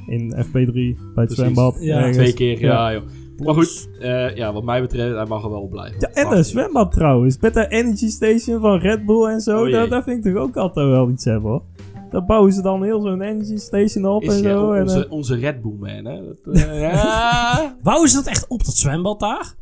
[0.07, 1.35] In FP3, bij het Precies.
[1.35, 1.77] zwembad.
[1.79, 2.17] Ja, ergens.
[2.17, 2.93] Twee keer, ja, Ja.
[2.93, 3.03] joh.
[3.45, 5.99] Maar goed, eh, ja, wat mij betreft, hij mag er wel blijven.
[5.99, 7.37] Ja, en een zwembad trouwens.
[7.39, 9.65] Met de Energy Station van Red Bull en zo.
[9.65, 11.61] Oh daar, daar vind ik toch ook altijd wel iets hebben hoor.
[12.09, 14.71] Daar bouwen ze dan heel zo'n Energy Station op Is en ja, zo.
[14.71, 16.21] En, onze, eh, onze Red Bull man, hè?
[16.43, 17.75] Dat, eh, ja.
[17.83, 19.53] Bouwen ze dat echt op, dat zwembad daar?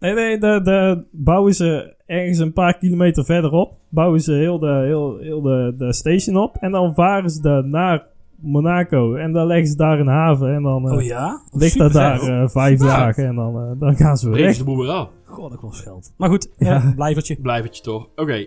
[0.00, 3.72] Nee, nee, daar, daar bouwen ze ergens een paar kilometer verderop.
[3.88, 6.56] Bouwen ze heel de, heel, heel de, de station op.
[6.56, 8.06] En dan varen ze daar naar
[8.40, 9.14] Monaco.
[9.14, 10.54] En dan leggen ze daar een haven.
[10.54, 11.42] En dan eh, oh ja?
[11.52, 12.86] Oh, ligt dat daar eh, vijf Ja.
[12.86, 13.26] dagen.
[13.26, 14.56] En dan, eh, dan gaan ze weer Breek weg.
[14.58, 15.08] de boel weer af.
[15.24, 16.12] God, dat kost geld.
[16.16, 16.92] Maar goed, Ja.
[16.96, 17.36] blijvertje.
[17.40, 18.08] Blijvertje toch.
[18.16, 18.44] Oké, eh,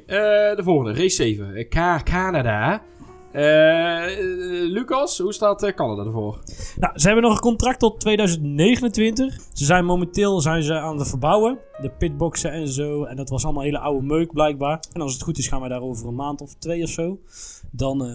[0.55, 0.93] de volgende.
[0.93, 1.55] Race 7.
[1.55, 2.81] Eh, Ka- Canada.
[3.32, 4.06] Eh,
[4.70, 6.39] Lucas, hoe staat eh, Canada ervoor?
[6.78, 9.39] Nou, ze hebben nog een contract tot 2029.
[9.54, 11.60] Ze zijn momenteel zijn ze aan het verbouwen.
[11.82, 13.04] De pitboxen en zo.
[13.04, 14.84] En dat was allemaal hele oude meuk blijkbaar.
[14.94, 17.20] En als het goed is gaan wij daar over een maand of twee of zo.
[17.71, 18.08] Dan, eh,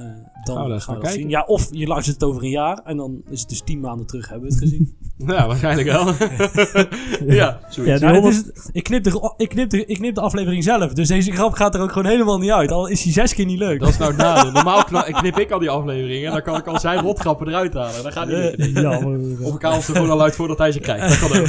[0.44, 1.20] dan Gaan we gaan we dat zien.
[1.20, 1.28] kijken.
[1.28, 2.80] Ja, of je luistert het over een jaar.
[2.84, 4.92] En dan is het dus tien maanden terug hebben we het gezien.
[5.26, 6.06] Ja, waarschijnlijk wel.
[7.36, 8.00] ja, zoiets.
[8.00, 10.92] Ja, nou, is, ik, knip de, ik, knip de, ik knip de aflevering zelf.
[10.92, 12.72] Dus deze grap gaat er ook gewoon helemaal niet uit.
[12.72, 13.80] Al is hij zes keer niet leuk.
[13.80, 14.52] Dat is nou het nadeel.
[14.52, 16.26] Normaal knip ik al die afleveringen.
[16.26, 18.02] En dan kan ik al zijn rotgrappen eruit halen.
[18.02, 18.72] Dan gaat niet lukken.
[18.82, 19.18] Jammer.
[19.42, 21.08] Of ik haal ze er gewoon al uit voordat hij ze krijgt.
[21.20, 21.46] Dat kan ook.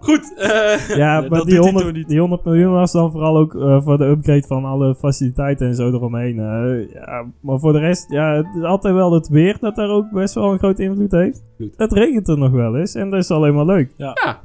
[0.00, 0.34] Goed.
[0.36, 2.08] eh, Ja, maar die hij 100, toen niet.
[2.08, 5.74] die 100 miljoen was dan vooral ook eh, voor de upgrade van alle faciliteiten en
[5.74, 6.38] zo eromheen.
[6.76, 6.92] Eh.
[6.92, 10.10] ja, maar voor de rest, ja, het is altijd wel het weer dat daar ook
[10.10, 11.44] best wel een grote invloed heeft.
[11.56, 11.74] Goed.
[11.76, 13.92] Het regent er nog wel eens en dat is alleen maar leuk.
[13.96, 14.40] ja,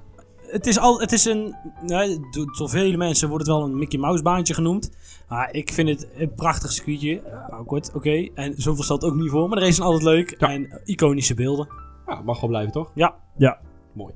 [0.47, 1.55] Het is, al, het is een.
[1.85, 2.19] Nee,
[2.57, 4.91] door, vele mensen wordt het wel een Mickey Mouse baantje genoemd.
[5.29, 7.21] Maar ik vind het een prachtig circuitje.
[7.49, 8.27] Nou, kort, oké.
[8.35, 9.47] En zoveel stelt ook niet voor.
[9.47, 10.35] Maar de race is altijd leuk.
[10.37, 10.49] Ja.
[10.49, 11.67] En iconische beelden.
[12.07, 12.91] ja, mag wel blijven toch?
[12.95, 13.15] Ja.
[13.37, 13.59] Ja.
[13.93, 14.13] Mooi.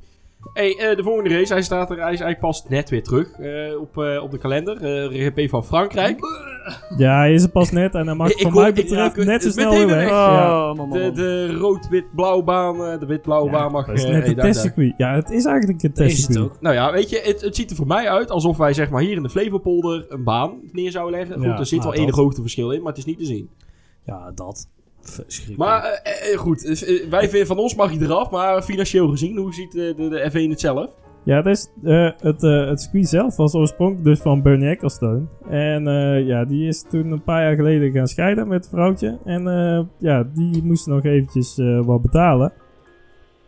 [0.54, 3.32] Hey, eh, de volgende race, hij, staat er, hij is eigenlijk pas net weer terug
[3.32, 4.78] eh, op, eh, op de kalender.
[4.82, 6.20] Eh GP van Frankrijk.
[6.98, 9.44] Ja, hij is er pas net en hij mag hoor- mij betreft net zo het
[9.44, 10.10] is snel weer weg.
[10.10, 10.72] Ja.
[10.72, 13.86] Oh, De, de rood-wit-blauwe baan, eh, de wit-blauwe baan mag...
[13.86, 14.94] dat is net een testcircuit.
[14.98, 16.52] Ja, het is eigenlijk een Is het testcircuit.
[16.52, 16.62] ook.
[16.62, 19.02] Nou ja, weet je, het, het ziet er voor mij uit alsof wij zeg maar
[19.02, 21.36] hier in de Flevopolder een baan neer zouden leggen.
[21.38, 23.50] Goed, Ja, er zit nou, wel enig hoogteverschil in, maar het is niet te zien.
[24.06, 24.68] Ja, dat.
[25.58, 29.08] Maar eh, eh, goed, dus, eh, wij vinden van ons mag hij eraf, maar financieel
[29.08, 30.90] gezien, hoe ziet de, de F1 het zelf?
[31.24, 35.22] Ja, het, is, eh, het, eh, het circuit zelf was oorspronkelijk dus van Bernie Ecclestone.
[35.50, 39.18] En eh, ja, die is toen een paar jaar geleden gaan scheiden met een vrouwtje.
[39.26, 42.54] En eh, ja, die moest nog eventjes eh, wat betalen.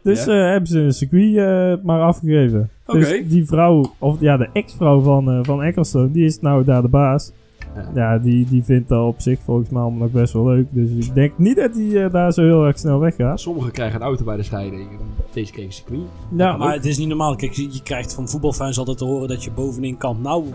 [0.04, 0.32] Dus Ja.
[0.32, 2.70] eh, hebben ze een circuit eh, maar afgegeven.
[2.86, 3.00] Oké.
[3.00, 6.82] Dus die vrouw, of ja, de ex-vrouw van, eh, van Ecclestone, die is nou daar
[6.82, 7.32] de baas.
[7.78, 7.92] Ja.
[7.96, 10.68] Ja, die, die vindt dat op zich volgens mij allemaal nog best wel leuk.
[10.70, 13.40] Dus ik denk niet dat hij eh, daar zo heel erg snel weggaat.
[13.40, 14.98] Sommigen krijgen een auto bij de scheiding, en
[15.34, 16.02] deze kregen een circuit.
[16.36, 17.36] Ja, maar het is niet normaal.
[17.36, 20.46] Kijk, je je krijgt van voetbalfans altijd te horen dat je bovenin kamp nou,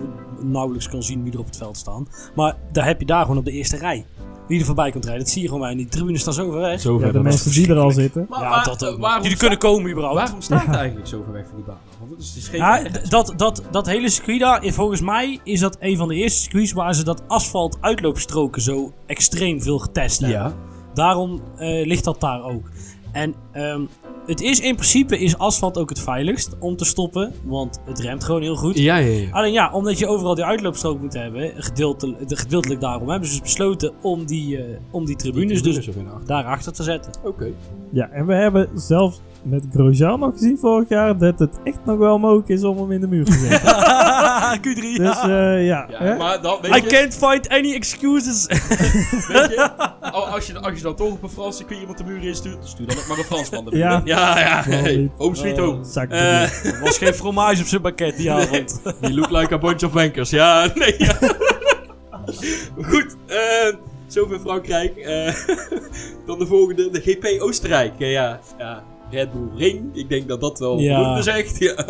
[0.43, 2.07] nauwelijks kan zien wie er op het veld staan.
[2.35, 4.05] Maar daar heb je daar gewoon op de eerste rij.
[4.49, 5.71] Wie er voorbij komt rijden, dat zie je gewoon bij.
[5.71, 6.81] En die tribunes staan zo ver weg.
[6.81, 8.27] Zo ja, de mensen die er al zitten.
[8.29, 8.99] Maar, ja, maar, dat ook.
[9.01, 10.19] waarom Die er kunnen komen überhaupt.
[10.19, 11.77] Waarom staat het eigenlijk zo ver weg van die baan?
[11.99, 12.93] Want het is, het is geen Ja, weg.
[13.03, 16.41] d- dat, dat, dat hele circuit daar, volgens mij is dat een van de eerste
[16.41, 20.39] circuits waar ze dat asfalt uitloopstroken zo extreem veel getest hebben.
[20.39, 20.55] Ja.
[20.95, 22.71] Daarom eh, ligt dat daar ook.
[23.13, 23.81] En ehm,
[24.27, 28.25] het is in principe is asfalt ook het veiligst om te stoppen, want het remt
[28.25, 28.79] gewoon heel goed.
[28.79, 29.31] Ja, ja, ja.
[29.31, 33.43] Alleen ja, omdat je overal die uitloopstrook moet hebben, gedeeltelijk, gedeeltelijk daarom hebben ze dus
[33.43, 35.89] besloten om die, eh, om die tribunes dus
[36.27, 37.13] daarachter te zetten.
[37.25, 37.47] Oké.
[37.91, 41.99] Ja, en we hebben zelfs met Grosjean nog gezien vorig jaar dat het echt nog
[41.99, 43.71] wel mogelijk is om hem in de muur te zetten.
[44.63, 44.97] Q3.
[44.97, 45.87] dus eh, ja,
[46.19, 48.47] maar dan, weet I je, can't find any excuses.
[49.33, 52.05] weet je al- als, je, als je dan toch op een Frans circuit iemand de
[52.05, 54.03] muur instuurt, dan stuur dan ook maar een Fransman de muur Ja.
[54.23, 54.63] Ja, ja.
[54.63, 55.85] Hey, home sweet home.
[55.85, 58.81] Zak Eh, Er was geen fromage op zijn pakket die avond.
[59.01, 60.31] Die look like a bunch of wankers.
[60.31, 60.95] Ja, nee.
[60.99, 61.17] Ja.
[62.91, 63.75] Goed, eh
[64.07, 64.97] zover Frankrijk.
[64.97, 65.35] Eh,
[66.27, 67.93] dan de volgende, de GP Oostenrijk.
[67.99, 69.97] Ja, ja, Red Bull Ring.
[69.97, 70.95] Ik denk dat dat wel Ja.
[70.97, 71.59] voldoende zegt.
[71.59, 71.85] Ja.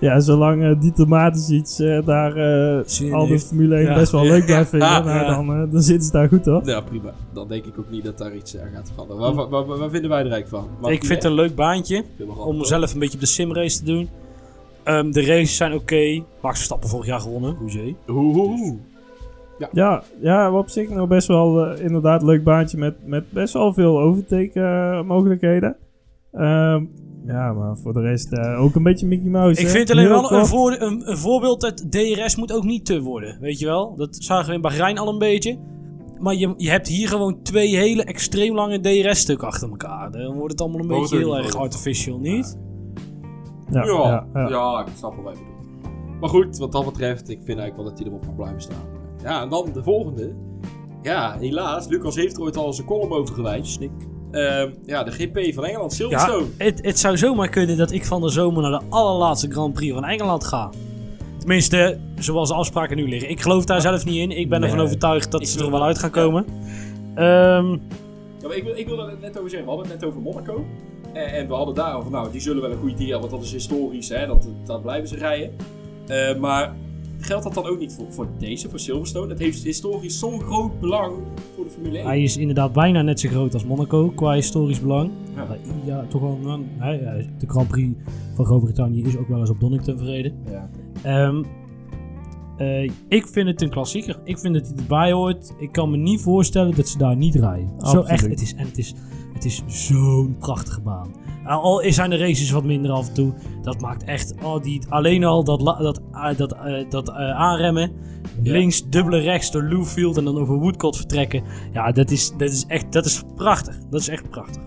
[0.00, 3.38] Ja, zolang eh Dieter Maartens iets eh, daar eh, al de.
[3.38, 3.94] Formule 1 Ja.
[3.94, 5.02] best wel leuk blijft vinden, Ja.
[5.02, 5.26] nou, Ja.
[5.34, 6.62] dan, dan zitten ze daar goed hoor.
[6.64, 7.12] ja, prima.
[7.32, 9.22] Dan denk ik ook niet dat daar iets aan gaat veranderen.
[9.22, 10.76] Waar, waar, waar, waar vinden wij er eigenlijk van?
[10.80, 12.04] Mag Ik vind het een leuk baantje
[12.36, 12.66] om mezelf.
[12.66, 14.08] zelf een beetje op de simrace te doen.
[14.82, 16.22] Ehm, de races zijn oké.
[16.42, 17.54] Max Verstappen vorig jaar gewonnen.
[17.54, 17.96] Hoezee.
[18.06, 18.76] Hoe, hoe, hoe.
[19.72, 24.00] Ja, ja, op zich nog best wel inderdaad leuk baantje met, met best wel veel
[24.00, 25.76] overtake mogelijkheden.
[26.32, 26.84] Ehm,
[27.28, 29.60] ja, maar voor de rest eh, ook een beetje Mickey Mouse.
[29.60, 29.72] Ik hè?
[29.72, 33.00] vind alleen Heel wel een, voor, een, een voorbeeld dat DRS moet ook niet te
[33.00, 33.40] worden.
[33.40, 33.96] Weet je wel?
[33.96, 35.58] Dat zagen we in Bahrein al een beetje.
[36.18, 40.10] Maar je, je hebt hier gewoon twee hele extreem lange DRS-stukken achter elkaar.
[40.10, 42.58] Dan wordt het allemaal een beetje heel erg artificial, niet?
[43.70, 44.86] Ja, Ja, ja, ja.
[44.86, 46.20] ik snap wel wat je bedoelt.
[46.20, 48.84] Maar goed, wat dat betreft, ik vind eigenlijk wel dat hij erop mag blijven staan.
[49.22, 50.34] Ja, en dan de volgende.
[51.02, 53.66] Ja, helaas, Lucas heeft er ooit al zijn column over gewijd.
[53.66, 53.90] Snik.
[54.30, 56.46] Ehm, ja, de GP van Engeland, Ja, Silverstone.
[56.56, 59.94] het, het zou zomaar kunnen dat ik van de zomer naar de allerlaatste Grand Prix
[59.94, 60.70] van Engeland ga.
[61.38, 63.30] Tenminste, zoals de afspraken nu liggen.
[63.30, 64.30] Ik geloof daar zelf niet in.
[64.30, 66.44] Ik ben ervan overtuigd dat Ik ze wil er wel uit gaan komen.
[67.14, 67.70] Ehm,
[68.40, 69.68] Ja, maar ik, wil, ik wilde er net over zeggen.
[69.68, 70.64] We hadden het net over Monaco.
[71.12, 73.42] En, en we hadden daarover, nou, die zullen wel een goede deal hebben, want dat
[73.52, 75.56] is historisch, hè, dat, dat blijven ze rijden.
[76.06, 76.74] Eh, maar
[77.18, 79.28] geldt dat dan ook niet voor, voor deze, voor Silverstone?
[79.28, 81.12] Het heeft historisch zo'n groot belang
[81.54, 82.06] voor de Formule 1.
[82.06, 85.10] hij is inderdaad bijna net zo groot als Monaco qua historisch belang.
[85.34, 85.46] Ja.
[85.84, 86.38] Ja, toch wel.
[86.44, 86.98] een- hè,
[87.38, 87.90] de Grand Prix
[88.34, 90.32] van Groot-Brittannië is ook wel eens op Donington verreden.
[90.50, 90.70] Ja.
[91.02, 91.42] Ehm,
[92.58, 94.20] eh, ik vind het een klassieker.
[94.24, 95.54] Ik vind dat hij erbij hoort.
[95.58, 97.70] Ik kan me niet voorstellen dat ze daar niet rijden.
[97.82, 98.26] Zo echt.
[98.26, 98.94] Het is, en het is,
[99.34, 101.14] het is zo'n prachtige baan.
[101.44, 103.32] Al is zijn de races wat minder af en toe.
[103.62, 104.34] Dat maakt echt.
[104.42, 107.92] Oh, die, alleen al dat, dat, eh, dat, eh, dat eh, aanremmen.
[108.42, 108.52] Ja.
[108.52, 111.42] Links, dubbele rechts door Lewfield en dan over Woodcote vertrekken.
[111.72, 112.92] Ja, dat is, dat is echt.
[112.92, 113.78] Dat is prachtig.
[113.90, 114.62] Dat is echt prachtig.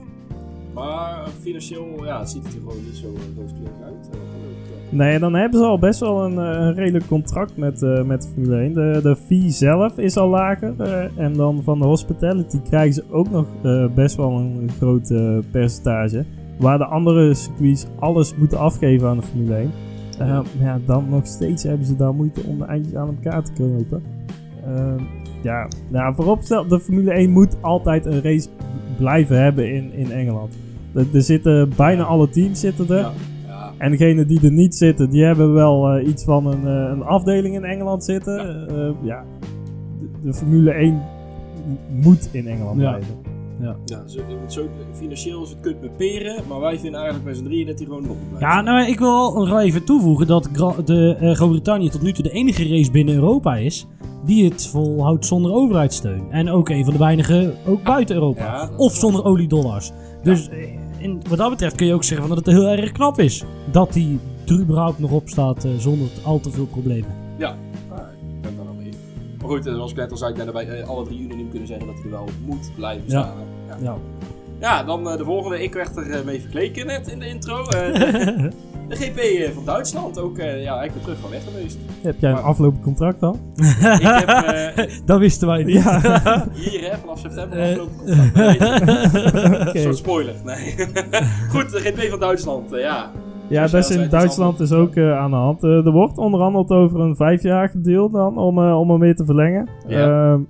[0.74, 4.10] Maar financieel ja, ziet het er gewoon niet zo rooskleurig uit.
[4.92, 8.22] Nee, dan hebben ze al best wel een, eh, een redelijk contract met, eh, met
[8.22, 8.74] de Formule 1.
[8.74, 10.74] De, de fee zelf is al lager.
[10.78, 13.46] eh, en dan van de hospitality krijgen ze ook nog
[13.96, 15.14] best wel een groot
[15.52, 16.26] percentage.
[16.60, 19.72] Waar de andere circuits alles moeten afgeven aan de Formule 1.
[20.20, 23.44] Eh, maar ja, dan nog steeds hebben ze daar moeite om de eindjes aan elkaar
[23.44, 24.04] te knopen.
[24.66, 24.94] Eh,
[25.44, 28.48] ja, nou, vooropstel, de Formule 1 moet altijd een race
[28.98, 30.54] blijven hebben in, in Engeland.
[30.94, 32.98] Er, er zitten bijna alle teams zitten er.
[32.98, 33.12] ja.
[33.82, 33.86] Ja.
[33.86, 37.04] En degenen die er niet zitten, die hebben wel eh, iets van een, eh, een
[37.04, 38.68] afdeling in Engeland zitten.
[38.70, 39.24] Eh, ja,
[40.00, 42.90] de, de Formule 1 m- moet in Engeland Ja.
[42.90, 43.16] blijven.
[43.62, 44.62] Ja, zo, zo,
[44.94, 47.86] financieel is het kut met peren, maar wij vinden eigenlijk met z'n drieën dat hij
[47.86, 48.48] gewoon nog blijven.
[48.48, 52.12] Ja, nou, ik wil wel nog even toevoegen dat Gra- de, eh, Groot-Brittannië tot nu
[52.12, 53.88] toe de enige race binnen Europa is
[54.26, 56.22] die het volhoudt zonder overheidssteun.
[56.30, 58.44] En ook een van de weinige ook buiten Europa.
[58.44, 59.92] Ja, of zonder oliedollars.
[60.24, 60.50] Dus
[61.02, 63.44] in, wat dat betreft kun je ook zeggen van dat het heel erg knap is
[63.72, 67.16] dat die er überhaupt nog op staat eh, zonder al te veel problemen.
[67.38, 67.56] Ja,
[67.90, 68.92] nou, ik ben daar wel mee.
[69.40, 71.50] Maar goed, eh, zoals ik net al zei, ik dat wij eh, alle drie unaniem
[71.50, 73.34] kunnen zeggen dat hij er wel moet blijven staan.
[73.68, 73.98] Ja, Ja.
[74.60, 75.64] ja dan de volgende.
[75.64, 77.64] Ik werd er mee vergeleken net in de intro.
[78.92, 80.20] De GP eh, van Duitsland.
[80.20, 81.78] Ook, eh, ja, ik ben terug van weg geweest.
[82.02, 83.40] Heb jij een Maar- aflopend contract dan?
[83.56, 83.66] ik
[84.02, 85.84] heb eh, Dat wisten wij niet.
[85.84, 86.00] Ja,
[86.54, 89.80] hier hè, vanaf september Eh, afgelopen contract.
[89.80, 90.76] Zo'n spoiler, nee.
[91.54, 93.12] goed, de GP van Duitsland, ja.
[93.48, 95.64] Ja, Zoals dat is in Duitsland is ook eh, aan de hand.
[95.64, 99.26] Eh, er wordt onderhandeld over een vijfjarig deel dan, om, eh, om hem weer te
[99.26, 99.70] verlengen.
[99.88, 100.32] Ja.
[100.34, 100.42] Ehm,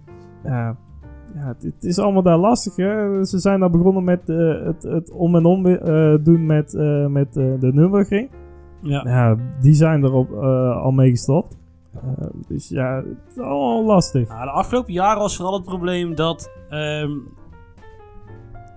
[1.33, 2.75] ja, het, het is allemaal daar lastig.
[2.75, 3.23] Hè?
[3.25, 7.05] Ze zijn daar begonnen met eh, het, het om en om eh, doen met, eh,
[7.07, 8.29] met eh, de Nürburgring.
[8.81, 9.03] Ja.
[9.07, 11.57] Ja, die zijn er op, eh, al mee gestopt.
[11.93, 14.27] Eh, dus ja, het is allemaal lastig.
[14.27, 16.51] Nou, de afgelopen jaren was vooral het probleem dat.
[16.69, 17.11] ehm,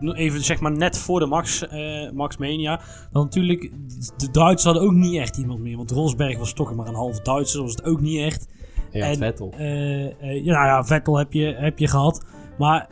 [0.00, 2.80] nog even zeg maar net voor de Max, eh, Max Mania.
[3.12, 3.70] Dan natuurlijk.
[4.16, 5.76] De Duitsers hadden ook niet echt iemand meer.
[5.76, 7.62] Want Rosberg was toch maar een half Duitser.
[7.62, 8.48] was het ook niet echt.
[8.90, 9.52] Ja, En- Vettel.
[9.56, 12.24] Eh, eh, ja, nou ja, Vettel heb je, heb je gehad.
[12.58, 12.88] Maar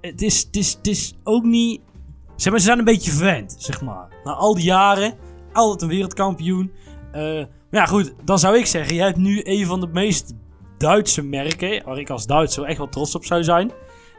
[0.00, 1.80] het is, het, is, het is ook niet.
[2.36, 4.08] Zeg maar, ze zijn een beetje verwend, zeg maar.
[4.24, 5.14] Na al die jaren,
[5.52, 6.72] altijd een wereldkampioen.
[7.12, 7.22] Eh,
[7.70, 10.34] maar ja, goed, dan zou ik zeggen: je hebt nu een van de meest
[10.78, 11.84] Duitse merken.
[11.84, 13.70] Waar ik als Duitser echt wel trots op zou zijn.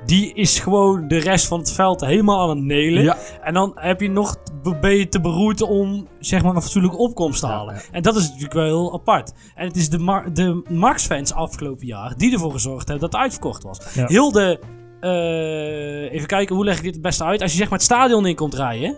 [0.06, 3.04] Die is gewoon de rest van het veld helemaal aan het nelen.
[3.04, 3.18] Ja.
[3.42, 4.36] En dan heb je nog,
[4.82, 7.76] ben je te beroerd om zeg maar een fatsoenlijke opkomst te halen.
[7.76, 7.82] ja.
[7.92, 9.34] En dat is natuurlijk wel heel apart.
[9.56, 13.64] En het is de, de Max-fans afgelopen jaar die ervoor gezorgd hebben dat het uitverkocht
[13.64, 13.80] was.
[13.94, 14.60] Heel de,
[15.00, 17.42] eh, even kijken, hoe leg ik dit het beste uit?
[17.42, 18.98] Als je zeg maar het stadion in komt rijden.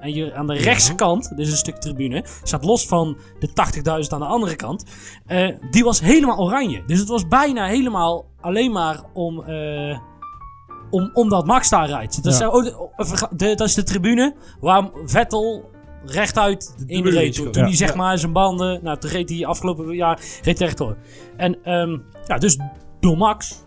[0.00, 3.48] En je aan de rechtse kant, dit is een stuk tribune, staat los van de
[3.48, 4.84] 80.000 aan de andere kant.
[5.26, 6.82] eh, die was helemaal oranje.
[6.86, 9.98] Dus het was bijna helemaal alleen maar om, eh,
[10.90, 12.22] om, omdat Max daar rijdt.
[12.22, 15.70] Dat, oh, de- de- dat is de tribune waar Vettel
[16.04, 17.26] rechtuit in tribune reed.
[17.26, 17.52] Toen, gewoon.
[17.52, 17.68] toen Ja.
[17.68, 20.96] hij zeg maar zijn banden, nou toen reed hij afgelopen jaar reed hij rechtdoor.
[21.36, 22.58] En ehm, ja, dus
[23.00, 23.64] door Max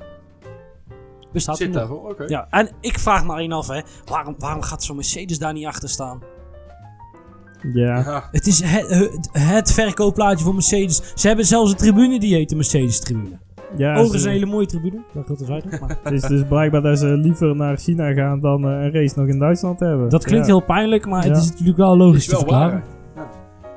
[1.31, 2.23] bestaat Zit daarvoor, oké.
[2.27, 5.65] Ja, en ik vraag me alleen af, hè, waarom, waarom gaat zo'n Mercedes daar niet
[5.65, 6.21] achter staan?
[7.73, 8.27] Ja, Ja.
[8.31, 11.01] Het is het, het, het verkoopplaatje voor Mercedes.
[11.15, 13.39] Ze hebben zelfs een tribune die heet de Mercedes-tribune.
[13.77, 15.01] Ja Overigens ze- een hele mooie tribune.
[15.13, 15.79] Dat gaat er.
[15.81, 19.19] Maar het is dus blijkbaar dat ze liever naar China gaan dan eh, een race
[19.19, 20.09] nog in Duitsland hebben.
[20.09, 20.53] dat klinkt Ja.
[20.53, 22.71] heel pijnlijk, maar het is natuurlijk wel logisch is te verklaren.
[22.73, 22.83] waar.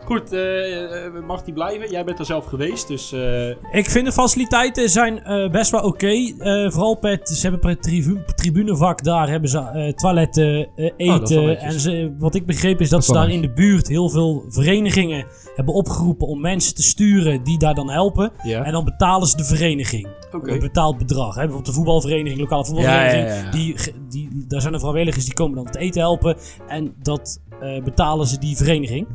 [0.06, 1.90] Goed, eh, eh, mag die blijven?
[1.90, 3.12] Jij bent er zelf geweest, dus...
[3.12, 6.06] eh, Ik vind de faciliteiten zijn eh, best wel oké.
[6.06, 11.58] Eh, vooral per, ze hebben per tribu- tribunevak daar hebben ze eh, toiletten, Oh, eten.
[11.60, 15.26] en ze, wat ik begreep is dat, ze daar in de buurt heel veel verenigingen
[15.56, 18.32] hebben opgeroepen om mensen te sturen die daar dan helpen.
[18.42, 20.08] En dan betalen ze de vereniging.
[20.32, 20.50] Oké.
[20.52, 21.28] Een betaald bedrag.
[21.34, 21.40] Hè?
[21.40, 23.28] Bijvoorbeeld de voetbalvereniging, lokale voetbalvereniging.
[23.28, 23.50] Ja, ja, ja, ja.
[23.50, 23.74] Die,
[24.08, 26.36] die, daar zijn er vrijwilligers die komen dan het eten helpen.
[26.68, 29.06] En dat eh, betalen ze die vereniging.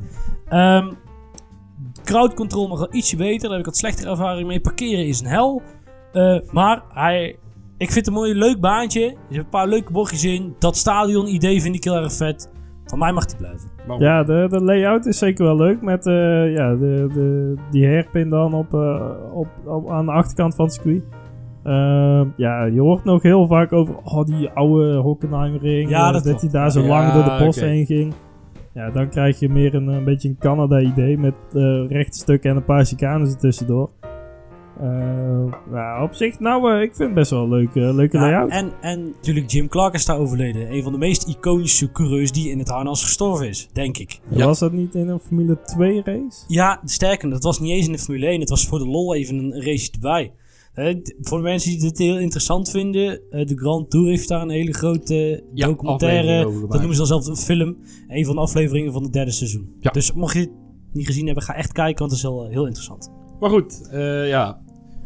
[0.51, 0.87] Ehm
[2.03, 3.41] crowd control mag wel ietsje beter.
[3.41, 4.59] Daar heb ik wat slechtere ervaring mee.
[4.59, 5.61] Parkeren is een hel.
[6.11, 7.35] Eh, maar hij,
[7.77, 9.05] ik vind het een mooi leuk baantje.
[9.05, 10.55] Er zitten een paar leuke bochtjes in.
[10.59, 12.51] Dat stadion idee vind ik heel erg vet.
[12.85, 13.69] Van mij mag die blijven.
[13.87, 14.05] Waarom?
[14.05, 15.81] Ja, de, de layout is zeker wel leuk.
[15.81, 20.55] Met eh, ja, de, de, die hairpin dan op, eh, op, op, aan de achterkant
[20.55, 21.03] van het circuit.
[21.63, 25.89] Ehm, ja, je hoort nog heel vaak over oh, die oude Hockenheimring.
[25.89, 28.13] Ja, dat hij daar zo Ja, lang door de bos heen ging.
[28.73, 32.65] Ja, dan krijg je meer een, een beetje een Canada-idee met eh rechtstukken en een
[32.65, 33.89] paar chicanes er tussendoor.
[34.79, 38.23] Eh, ja, op zich, nou, eh, ik vind het best wel een leuke, leuke Ja,
[38.23, 38.49] layout.
[38.49, 40.73] en, en natuurlijk Jim Clark is daar overleden.
[40.73, 43.69] Een van de meest iconische coureurs die in het harnas gestorven is.
[43.73, 44.19] Denk ik.
[44.29, 44.45] Ja.
[44.45, 46.43] Was dat niet in een Formule 2 race?
[46.47, 48.39] Ja, sterker, dat was niet eens in de Formule 1.
[48.39, 50.31] Het was voor de lol even een race erbij.
[50.73, 54.41] Eh, voor de mensen die dit heel interessant vinden, eh, de Grand Tour heeft daar
[54.41, 56.43] een hele grote Ja, documentaire.
[56.43, 57.77] Dat noemen ze dan zelf een film.
[58.07, 59.75] Een van de afleveringen van het derde seizoen.
[59.79, 59.91] Ja.
[59.91, 60.51] Dus mocht je het
[60.93, 63.11] niet gezien hebben, ga echt kijken, want het is heel, heel interessant.
[63.39, 64.61] Maar goed, eh, ja.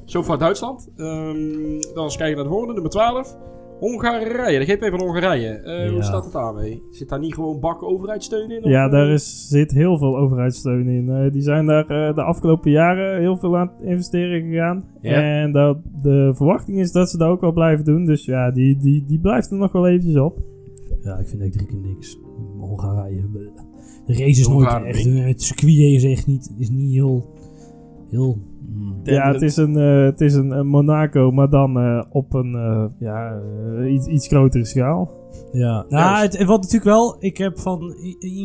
[0.06, 0.90] Zover Duitsland.
[0.96, 3.38] Ehm, dan eens kijken naar de volgende, nummer 12.
[3.80, 5.48] Hongarije, de GP van Hongarije.
[5.48, 6.84] Eh, Hoe staat het daarmee?
[6.92, 8.64] Zit daar niet gewoon bakken overheidssteun in?
[8.64, 11.10] of, Ja, daar is, zit heel veel overheidssteun in.
[11.10, 14.84] Eh, die zijn daar eh, de afgelopen jaren heel veel aan het investeren gegaan.
[15.02, 15.42] Ja.
[15.42, 18.06] En dat, de verwachting is dat ze dat ook wel blijven doen.
[18.06, 20.38] Dus ja, die, die, die blijft er nog wel eventjes op.
[21.02, 22.20] Ja, ik vind echt drie keer niks.
[22.60, 23.30] Hongarije.
[24.06, 25.04] De race is nooit echt.
[25.04, 27.34] Het circuit is echt niet, is niet heel.
[28.10, 28.38] heel...
[29.04, 32.56] Ja, het is een, eh, het is een, een Monaco, maar dan eh, op een
[32.56, 33.42] eh, ja,
[33.88, 35.24] iets, iets grotere schaal.
[35.52, 37.96] Ja, nou, het, wat natuurlijk wel, ik heb van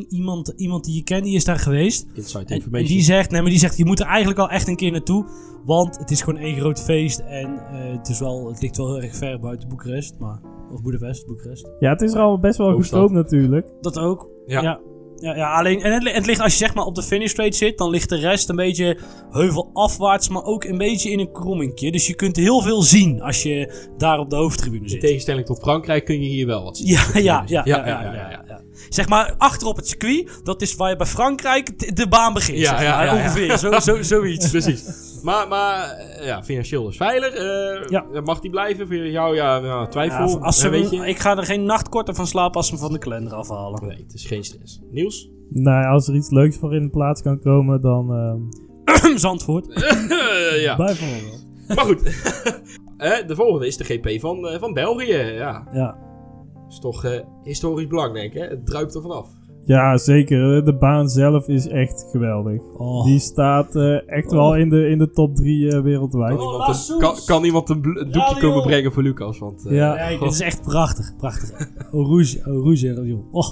[0.09, 2.07] iemand, iemand die je kent, die is daar geweest.
[2.15, 4.77] Inside En, die zegt, nee, maar die zegt, je moet er eigenlijk wel echt een
[4.77, 5.27] keer naartoe.
[5.65, 8.87] Want het is gewoon één groot feest en eh, het, is wel, het ligt wel
[8.87, 10.19] heel erg ver buiten Boekarest.
[10.19, 10.41] Maar,
[10.73, 11.71] of Boedapest, Boekarest.
[11.79, 13.73] Ja, het is er al best wel goedkoop natuurlijk.
[13.81, 14.29] Dat ook.
[14.47, 14.63] Ja.
[14.63, 14.81] Ja.
[15.21, 15.37] Ja.
[15.37, 17.57] ja, alleen, en het, li- het ligt, als je zeg maar op de finish straight
[17.57, 18.99] zit, dan ligt de rest een beetje
[19.31, 21.93] heuvelafwaarts, maar ook een beetje in een krommingje.
[21.93, 25.01] Dus je kunt heel veel zien als je daar op de hoofdtribune In zit.
[25.01, 26.87] tegenstelling tot Frankrijk kun je hier wel wat zien.
[26.89, 28.61] Ja, ja, ja, ja, Ja.
[28.89, 32.59] Zeg maar, achter op het circuit, dat is waar je bij Frankrijk de baan begint.
[32.59, 33.15] Ja, zeg maar.
[33.15, 34.51] Ongeveer, Zo, zo, zoiets.
[34.57, 34.85] Precies.
[35.23, 37.35] Maar, maar eh, ja, financieel dus veilig.
[37.35, 38.21] eh, Ja.
[38.25, 39.35] Mag die blijven voor jou?
[39.35, 40.29] Ja, nou, twijfel.
[40.29, 41.07] Ja, als ze, weet je?
[41.07, 43.87] Ik ga er geen nacht korter van slapen als ze hem van de kalender afhalen.
[43.87, 44.81] Nee, het is geen stress.
[44.91, 45.31] Niels?
[45.51, 49.67] Nou, als er iets leuks voor in de plaats kan komen, dan ehm, Zandvoort.
[50.61, 50.77] Ja.
[50.77, 51.47] bijvoorbeeld.
[51.69, 52.03] Maar goed.
[52.97, 55.17] Eh, de volgende is de GP van, eh, van België.
[55.17, 55.97] Ja, Ja.
[56.69, 58.41] is toch eh, historisch belangrijk, hè?
[58.47, 59.29] Het druipt er vanaf.
[59.71, 60.65] Ja, zeker.
[60.65, 62.61] De baan zelf is echt geweldig.
[62.77, 63.05] Oh.
[63.05, 66.37] Die staat eh, echt wel in de, in de top 3 wereldwijd.
[66.37, 69.39] Kan, Oh, iemand, een, kan, kan iemand een doekje Ja, komen brengen voor Lucas?
[69.39, 69.95] Want, eh, Ja.
[69.95, 71.17] Nee, dit is echt prachtig.
[71.17, 71.51] Prachtig.
[71.93, 72.39] Oh, Rouge.
[72.39, 73.07] Oh, Rouge.
[73.07, 73.19] joh.
[73.35, 73.49] Oh,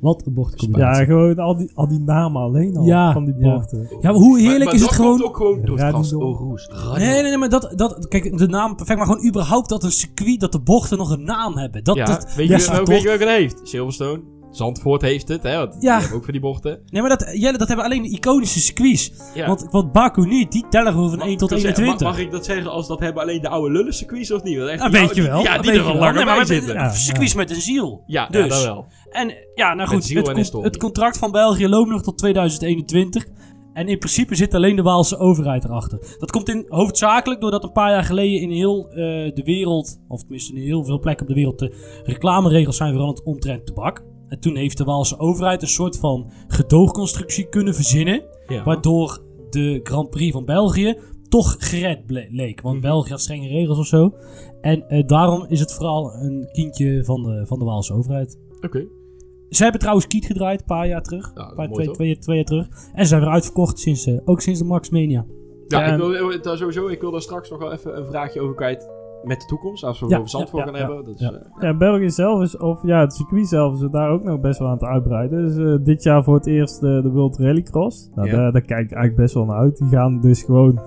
[0.00, 1.04] wat een Ja, bochtcombinatie.
[1.04, 3.54] gewoon al die, al die namen alleen al Ja, van die ja.
[3.54, 3.78] bochten.
[3.90, 5.24] Ja, maar hoe Maar- heerlijk maar is dat het gewoon...
[5.24, 6.04] ook gewoon door het Radidon.
[6.04, 6.14] gras.
[6.14, 6.70] Oh, roes.
[6.98, 8.08] Nee, nee, nee, maar dat, dat...
[8.08, 11.24] Kijk, de naam perfect, maar gewoon überhaupt dat een circuit, dat de bochten nog een
[11.24, 11.84] naam hebben.
[11.84, 13.60] Dat, Ja, dat, weet, ja, je, weet je welke het heeft?
[13.62, 14.20] Silverstone.
[14.50, 15.56] Zandvoort heeft het, hè?
[15.56, 15.98] Want die Ja.
[15.98, 16.80] hebben ook voor die bochten.
[16.86, 19.12] Nee, maar dat, Jelle, dat hebben alleen de iconische circuits.
[19.34, 19.46] Ja.
[19.46, 22.08] Want, want Baku niet, die tellen gewoon van Mag- 1 tot kan ik zeggen, 21.
[22.08, 24.56] Mag, mag ik dat zeggen als dat hebben alleen de oude lullen circuits of niet?
[24.58, 25.42] Want echt Dat die weet je oude- wel.
[25.42, 25.96] Ja, dat die er al wel.
[26.00, 26.74] lang Nee, bij maar zitten.
[26.74, 28.02] ja, Circuits met een ziel.
[28.06, 28.42] Ja, Dus.
[28.42, 28.86] ja, dat wel.
[29.10, 30.66] En ja, nou goed, het, en con- historie.
[30.66, 33.26] het contract van België loopt nog tot 2021.
[33.72, 36.16] En in principe zit alleen de Waalse overheid erachter.
[36.18, 38.96] Dat komt in, hoofdzakelijk doordat een paar jaar geleden in heel eh,
[39.34, 43.22] de wereld, of tenminste in heel veel plekken op de wereld, de reclameregels zijn veranderd
[43.24, 44.02] omtrent tabak.
[44.30, 48.22] En toen heeft de Waalse overheid een soort van gedoogconstructie kunnen verzinnen.
[48.46, 48.64] Ja.
[48.64, 51.98] Waardoor de Grand Prix van België toch gered
[52.30, 52.60] leek.
[52.60, 52.84] Want Mhm.
[52.86, 54.14] België had strenge regels of zo.
[54.60, 58.38] En eh, daarom is het vooral een kindje van de, van de Waalse overheid.
[58.60, 58.86] Oké.
[59.48, 61.32] Ze hebben trouwens Kiet gedraaid, een paar jaar terug.
[61.34, 62.68] Ja, een paar, twee, twee, twee jaar terug.
[62.92, 65.26] En ze zijn weer uitverkocht, sinds, eh, ook sinds de Max Mania.
[65.68, 68.40] Ja, ik wil eh, daar sowieso, ik wil daar straks nog wel even een vraagje
[68.40, 68.90] over kwijt
[69.24, 69.84] met de toekomst.
[69.84, 71.04] Als we het Ja, over Zandvoort ja, gaan ja, hebben.
[71.04, 71.32] Dat is, ja.
[71.32, 74.58] eh, Ja, België zelf is, of ja, het circuit zelf is daar ook nog best
[74.58, 75.42] wel aan het uitbreiden.
[75.42, 78.10] Dus eh, dit jaar voor het eerst de, de World Rallycross.
[78.14, 78.36] Nou, Ja.
[78.36, 79.78] daar, daar kijk ik eigenlijk best wel naar uit.
[79.78, 80.80] Die gaan dus gewoon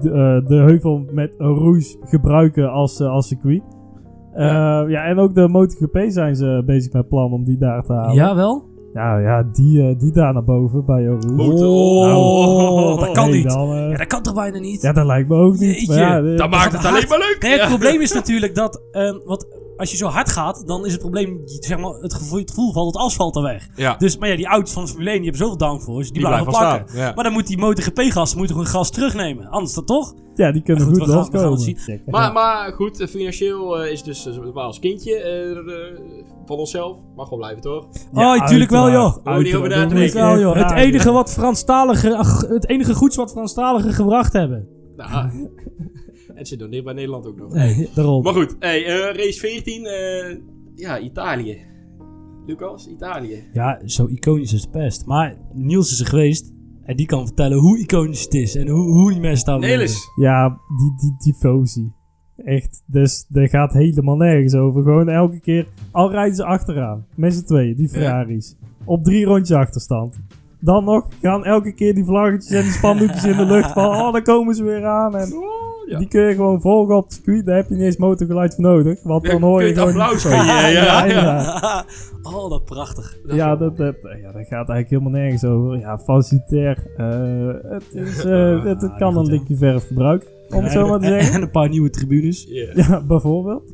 [0.00, 3.62] de, eh, de heuvel met een rouge gebruiken als, als circuit.
[4.32, 4.44] Eh,
[4.88, 5.04] ja.
[5.04, 8.14] en ook de MotoGP zijn ze bezig met plan om die daar te halen.
[8.14, 8.64] Jawel?
[8.94, 11.26] Ja, ja die, eh, die daar naar boven bij Rouge.
[11.32, 13.48] Motor- Oh, dat kan Nee, niet.
[13.50, 14.82] dan, eh, Ja, dat kan toch bijna niet?
[14.82, 15.88] ja, dat lijkt me ook niet.
[15.88, 17.38] Maar ja, de- dat maakt het alleen maar leuk.
[17.40, 17.66] Nee, het Ja.
[17.68, 21.40] probleem is natuurlijk dat, ehm, want als je zo hard gaat, dan is het probleem,
[21.44, 23.68] zeg maar, het gevoel, het gevoel valt het asfalt er weg.
[23.76, 26.12] Ja, Dus, maar ja, die auto's van de Formule 1, die hebben zoveel downforce, die,
[26.12, 26.88] die blijven blijven plakken.
[26.88, 27.06] staan.
[27.08, 27.12] Ja.
[27.14, 29.48] Maar dan moet die MotoGP-gasten moeten gewoon gas terugnemen.
[29.48, 30.14] Anders dat toch?
[30.34, 31.74] ja, die kunnen goed, goed, we gaan- we gaan loskomen.
[31.74, 31.96] het zien.
[31.96, 32.12] Checken.
[32.12, 35.98] Maar, maar goed, eh, financieel eh, is dus uh, als kindje eh, eh,
[36.46, 36.98] van onszelf.
[37.16, 37.86] Mag wel blijven, toch?
[38.12, 39.16] Ja, oh, tuurlijk wel, joh.
[39.24, 40.12] uiteraard, uiteraard.
[40.12, 40.54] wel, joh.
[40.56, 44.68] Het enige wat Franstalige, ach, het enige goeds wat Franstaligen gebracht hebben.
[44.96, 45.30] Nou,
[46.34, 47.52] en ze doneert bij Nederland ook nog.
[47.52, 48.22] Nee, daarom.
[48.22, 49.84] Maar goed, hey, eh, race 14.
[49.86, 50.36] eh,
[50.74, 51.58] ja, Italië.
[52.46, 53.44] Lucas, Italië.
[53.52, 55.06] Ja, zo iconisch is het best.
[55.06, 56.52] Maar Niels is er geweest.
[56.82, 58.54] En die kan vertellen hoe iconisch het is.
[58.54, 60.10] En hoe, hoe die mensen daar Nelis.
[60.16, 61.92] Ja, die, die tifosi.
[62.36, 64.82] Echt, dus daar gaat helemaal nergens over.
[64.82, 67.06] Gewoon elke keer, al rijden ze achteraan.
[67.16, 68.56] Met z'n tweeën, die Ferraris.
[68.84, 70.16] Op drie rondjes achterstand.
[70.60, 73.86] Dan nog gaan elke keer die vlaggetjes en die spandoekjes in de lucht van...
[73.86, 75.16] Oh, daar komen ze weer aan.
[75.16, 75.28] En
[75.86, 75.98] ja.
[75.98, 77.46] Die kun je gewoon volgen op het circuit.
[77.46, 79.02] Daar heb je niet eens motorgeluid voor nodig.
[79.02, 79.88] Want dan hoor je je gewoon...
[79.88, 81.04] applaus ja, ja.
[81.04, 81.84] ja.
[82.34, 83.18] oh, dat prachtig.
[83.26, 85.78] Ja, dat, dat, ja, dat gaat eigenlijk helemaal nergens over.
[85.78, 86.86] Ja, facilitair.
[86.96, 90.28] eh, het, is, eh, het, het kan een likje verf gebruiken.
[90.54, 91.34] Om het zo maar te En- zeggen.
[91.36, 92.46] En een paar nieuwe tribunes.
[92.48, 92.70] Ja.
[92.74, 93.72] Ja, bijvoorbeeld.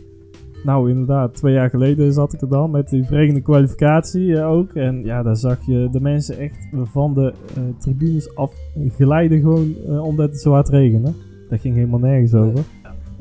[0.65, 4.75] Nou, inderdaad, twee jaar geleden zat ik er dan met die verregende kwalificatie eh, ook.
[4.75, 8.53] En ja, daar zag je de mensen echt van de eh, tribunes af
[8.97, 11.13] glijden gewoon omdat het zo hard regende.
[11.51, 12.65] Dat ging helemaal nergens over.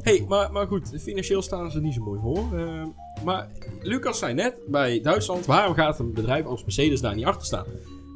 [0.01, 2.59] hey, maar, maar goed, financieel staan ze niet zo mooi voor.
[2.59, 2.83] Eh,
[3.25, 3.47] maar
[3.81, 7.65] Lucas zei net, bij Duitsland, waarom gaat een bedrijf als Mercedes daar niet achter staan?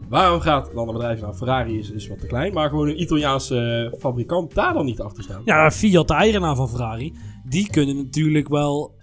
[0.10, 3.02] Waarom gaat dan een bedrijf, nou Ferrari is, is wat te klein, maar gewoon een
[3.02, 5.42] Italiaanse fabrikant daar dan niet achter staan?
[5.46, 7.14] Ja, Fiat, de eigenaar van Ferrari,
[7.50, 8.96] die kunnen natuurlijk wel...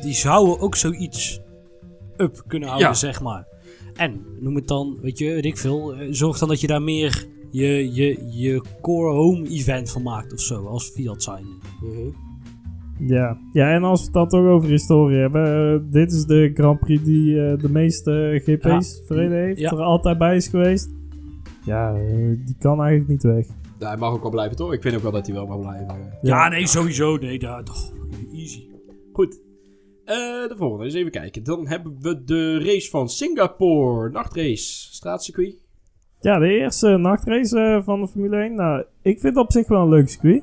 [0.00, 1.40] Die zouden ook zoiets
[2.16, 2.94] up kunnen houden, Ja.
[2.94, 3.46] zeg maar.
[3.94, 6.82] En noem het dan, weet je, weet ik veel, eh, zorg dan dat je daar
[6.82, 11.44] meer je, je, je core home event van maakt of zo, als Fiat zijn.
[11.82, 12.26] Mhm.
[13.00, 13.38] Ja.
[13.52, 15.72] ja, en als we het dan toch over historie hebben.
[15.74, 19.60] eh, dit is de Grand Prix die eh, de meeste GP's verreden heeft.
[19.60, 19.70] Ja.
[19.70, 20.90] Er altijd bij is geweest.
[21.64, 23.46] Ja, eh, die kan eigenlijk niet weg.
[23.78, 24.72] Ja, hij mag ook wel blijven, toch?
[24.72, 26.18] Ik vind ook wel dat hij wel mag blijven.
[26.22, 27.16] Ja, nee, sowieso.
[27.16, 27.92] Nee, daar toch.
[28.32, 28.66] Easy.
[29.12, 29.40] Goed.
[30.04, 30.14] Eh,
[30.48, 31.44] de volgende, eens even kijken.
[31.44, 34.10] Dan hebben we de race van Singapore.
[34.10, 34.92] Nachtrace.
[34.92, 35.66] Straatcircuit.
[36.20, 38.54] Ja, de eerste nachtrace eh, van de Formule 1.
[38.54, 40.42] Nou, ik vind het op zich wel een leuk circuit.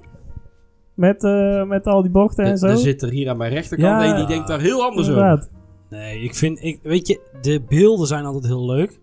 [0.94, 2.66] Met, eh, met al die bochten en zo.
[2.68, 4.10] Er zit er hier aan mijn rechterkant Ja.
[4.10, 5.48] een die denkt daar heel anders over.
[5.90, 9.00] Nee, ik vind, ik, weet je, de beelden zijn altijd heel leuk.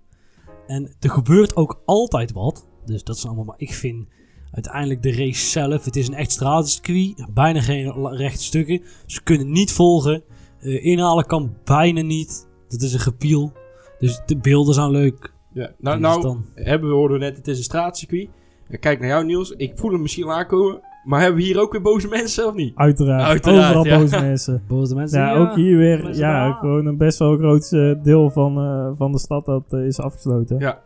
[0.67, 2.69] En er gebeurt ook altijd wat.
[2.85, 4.07] Dus dat is allemaal, maar ik vind
[4.53, 7.27] uiteindelijk de race zelf, het is een echt stratencircuit.
[7.35, 8.83] Bijna geen rechte stukken.
[9.07, 10.23] Ze kunnen niet volgen.
[10.61, 12.49] Eh, inhalen kan bijna niet.
[12.69, 13.53] Dat is een gepiel.
[13.99, 15.33] Dus de beelden zijn leuk.
[15.53, 15.71] Ja.
[15.79, 18.29] Nou, nou dan- hebben we hoorden net, het is een straatcircuit.
[18.69, 20.81] Ik Kijk naar jou Niels, ik voel hem misschien aankomen.
[21.05, 22.73] Maar hebben we hier ook weer boze mensen of niet?
[22.77, 23.23] Uiteraard.
[23.29, 23.99] Uiteraard, Overal ja.
[23.99, 24.63] boze mensen.
[24.69, 25.21] Boze mensen.
[25.21, 26.03] Ja, die, ook hier weer.
[26.03, 29.45] mensen Ja, daar- gewoon een best wel groot eh, deel van, eh, van de stad
[29.47, 30.59] dat eh, is afgesloten.
[30.59, 30.81] Ja.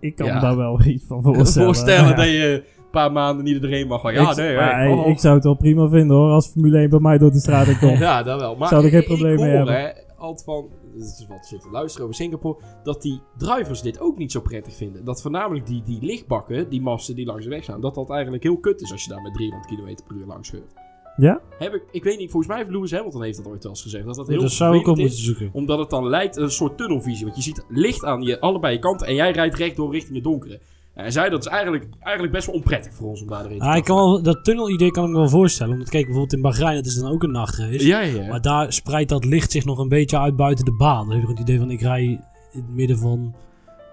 [0.00, 0.34] Ik kan Ja.
[0.34, 1.66] me daar wel iets van voorstellen.
[1.66, 2.14] Voorstellen Ja.
[2.14, 4.12] dat je een paar maanden niet iedereen mag gaan.
[4.12, 5.06] Ja, ik, nee, maar, hey, oh, oh.
[5.08, 7.66] ik zou het wel prima vinden hoor, als Formule 1 bij mij door de straat
[7.66, 7.98] in komt.
[7.98, 8.56] Ja, dat wel.
[8.56, 9.74] Maar Zou er geen ik- probleem ik mee hoor, hebben.
[9.80, 14.18] Hè, altijd van, dit is wat zitten luisteren over Singapore, dat die drivers dit ook
[14.18, 15.04] niet zo prettig vinden.
[15.04, 18.42] Dat voornamelijk die, die lichtbakken, die masten die langs de weg staan, dat dat eigenlijk
[18.42, 20.72] heel kut is als je daar met 300 km per uur langs scheurt.
[21.16, 21.40] Ja?
[21.58, 23.82] Heb ik, ik weet niet, volgens mij heeft Lewis Hamilton heeft dat ooit wel eens
[23.82, 25.60] gezegd, dat dat heel Dat zou ik op vervelend moeten zoeken.
[25.60, 29.06] omdat het dan lijkt een soort tunnelvisie, want je ziet licht aan je allebei kanten
[29.06, 30.60] en jij rijdt rechtdoor richting het donkere.
[30.94, 33.58] En hij zei dat is eigenlijk, eigenlijk best wel onprettig voor ons om daar erin
[33.58, 35.72] te Ah, ik kan wel, dat tunnelidee kan ik me wel voorstellen.
[35.72, 37.86] Omdat kijk, bijvoorbeeld in Bahrein, dat is dan ook een nachtrace.
[37.86, 38.26] Ja, ja.
[38.26, 41.08] Maar daar spreidt dat licht zich nog een beetje uit buiten de baan.
[41.08, 43.34] Dan heb je het idee van, ik rij in het midden van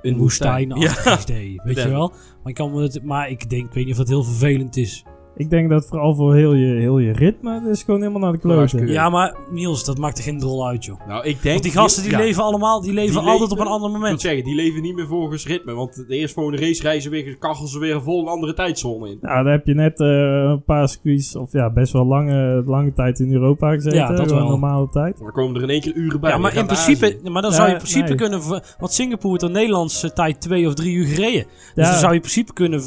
[0.01, 0.69] een woestijn.
[0.69, 1.19] Ja.
[1.21, 2.09] idee, weet je wel?
[2.09, 5.03] Maar ik, kan het, maar ik denk, ik weet niet of dat heel vervelend is.
[5.35, 8.37] Ik denk dat vooral voor heel je, heel je ritme, dus gewoon helemaal naar de
[8.37, 8.57] kloten.
[8.59, 8.91] Waarschuwing.
[8.91, 11.07] Ja, maar Niels, dat maakt er geen drol uit, joh.
[11.07, 11.43] Nou, ik denk...
[11.43, 12.17] Want die gasten die ja.
[12.17, 14.21] leven allemaal, die leven Die altijd leven- op een ander Ik moet moment.
[14.21, 15.73] zeggen, die leven niet meer volgens ritme.
[15.73, 19.17] Want de eerstvolgende race reizen weer, kachelen ze weer vol een andere tijdzone in.
[19.21, 22.93] Nou, daar heb je net eh, een paar circuits, of ja, best wel lange, lange
[22.93, 23.97] tijd in Europa gezeten.
[23.99, 24.47] Ja, dat wel.
[24.47, 25.17] normale tijd.
[25.19, 26.29] Dan komen er in één keer uren bij.
[26.31, 28.15] Ja, maar in principe, maar dan Ja, zou je in principe nee.
[28.15, 28.39] kunnen,
[28.79, 31.45] want Singapore heeft in Nederlandse tijd twee of drie uur gereden.
[31.75, 31.89] Dus Ja.
[31.91, 32.81] dan zou je in principe kunnen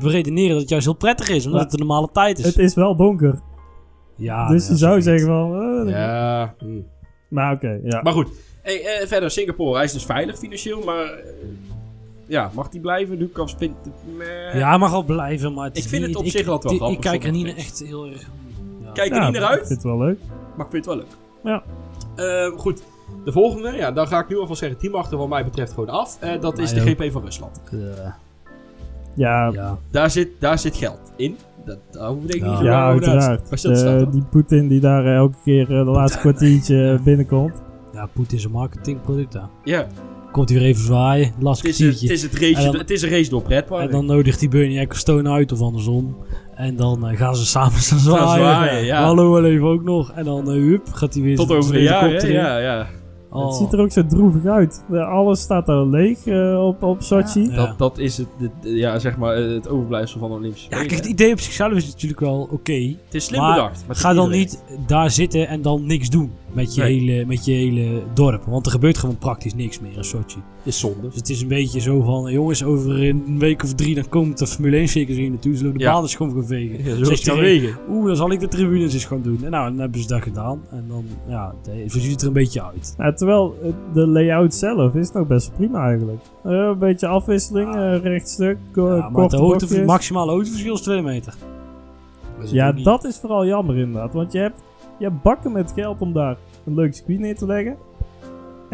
[0.00, 2.44] beredeneren dat het juist heel prettig is, omdat Een normale tijd is.
[2.44, 3.38] Het is wel donker,
[4.16, 5.60] ja, dus ja, je zou zeggen van...
[5.86, 6.66] eh, Ja, hm.
[7.28, 8.02] Maar oké, ja.
[8.02, 8.28] maar goed.
[8.62, 11.04] Hey, eh, verder, Singapore, hij is dus veilig financieel, maar...
[11.04, 11.20] eh,
[12.26, 13.16] ja, mag die blijven?
[13.16, 14.16] Lucas vindt het...
[14.16, 14.54] meh.
[14.54, 16.90] Ja, mag wel blijven, maar het Ik vind niet- het op ik- zich altijd wel
[16.90, 18.20] ik- grappig, Ik kijk er niet echt heel erg...
[18.84, 18.92] Ja.
[18.92, 20.18] Kijk er Ja, niet naar Ik uit, vind het wel leuk.
[20.56, 21.16] maar ik vind het wel leuk.
[21.44, 21.62] Ja.
[22.16, 22.82] Ehm, goed.
[23.24, 25.88] De volgende, ja, dan ga ik nu alvast zeggen, team achter wat mij betreft gewoon
[25.88, 26.16] af.
[26.20, 27.60] Eh, dat is de Mij GP van Rusland.
[27.72, 28.16] Eh, Ja,
[29.14, 29.78] ja, ja.
[29.90, 31.36] Daar zit, daar zit geld in.
[31.64, 32.48] Dat, hoef ik Ja.
[32.48, 33.62] niet zo te- uiteraard.
[33.62, 34.10] Dat De- dan?
[34.10, 37.62] die Poetin die daar eh, elke keer eh, de laatste kwartiertje binnenkomt.
[37.92, 39.38] ja, Poetin is een marketingproduct.
[39.64, 39.86] Ja,
[40.32, 42.90] Komt hij weer even zwaaien, last het is, een, het is, het race, dan- het
[42.90, 43.84] is een race door pretpark.
[43.84, 46.16] En dan nodigt hij Bernie Ecclestone uit of andersom.
[46.54, 48.44] En dan eh, gaan ze samen staan zwaaien.
[48.44, 49.02] zwaaien, ja.
[49.02, 50.12] Hallo, we leven ook nog.
[50.12, 52.26] En dan, eh, hup, gaat hij weer Tot over een jaar.
[52.30, 52.86] Ja, ja.
[53.34, 53.46] Oh.
[53.46, 54.84] Het ziet er ook zo droevig uit.
[54.90, 57.40] Alles staat daar leeg eh, op, op Sochi.
[57.50, 57.56] Ja.
[57.56, 60.76] Dat, dat is het, het- ja, zeg maar, eh, het overblijfsel van de Olympische Ja,
[60.78, 62.72] kijk, het idee op zichzelf is natuurlijk wel oké.
[63.04, 63.84] Het is slim maar bedacht.
[63.86, 64.40] Maar Ga dan iedereen.
[64.40, 67.00] niet daar zitten en dan niks doen met je, Nee.
[67.00, 68.44] hele, met je hele dorp.
[68.44, 70.42] Want er gebeurt gewoon praktisch niks meer in Sochi.
[70.64, 71.00] Het is zonde.
[71.08, 74.38] Dus het is een beetje zo van, jongens, over een week of drie dan komt
[74.38, 75.56] de Formule 1 circus hier naartoe.
[75.56, 75.92] Zullen we de Ja.
[75.92, 76.84] baan eens gewoon gaan vegen.
[76.84, 77.76] Ja, zo Zegt het gaan wegen.
[77.90, 79.38] Oeh, dan zal ik de tribunes eens gaan doen.
[79.44, 80.62] En nou, dan hebben ze dat gedaan.
[80.70, 82.94] En dan, ja, de- zo ziet het er een beetje uit.
[82.98, 86.20] Nou, terwijl eh, de layout zelf is nog best prima eigenlijk.
[86.44, 90.80] Eh, een beetje afwisseling, eh rechtstuk, ko- Ja, maar korte de hoogte, maximale hoogteverschil is
[90.80, 91.34] 2 meter.
[92.44, 94.12] Ja, dat is vooral jammer inderdaad.
[94.12, 94.60] Want je hebt,
[94.98, 96.36] je hebt bakken met geld om daar
[96.66, 97.76] een leuk circuit neer te leggen.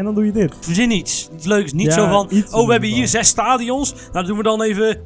[0.01, 0.53] En dan doe je dit.
[0.61, 1.31] Verzin iets.
[1.37, 1.73] Iets leuks.
[1.73, 2.29] Niet Ja, zo van,
[2.61, 3.93] oh, we hebben hier zes stadions.
[3.95, 5.01] Nou, dan doen we dan even...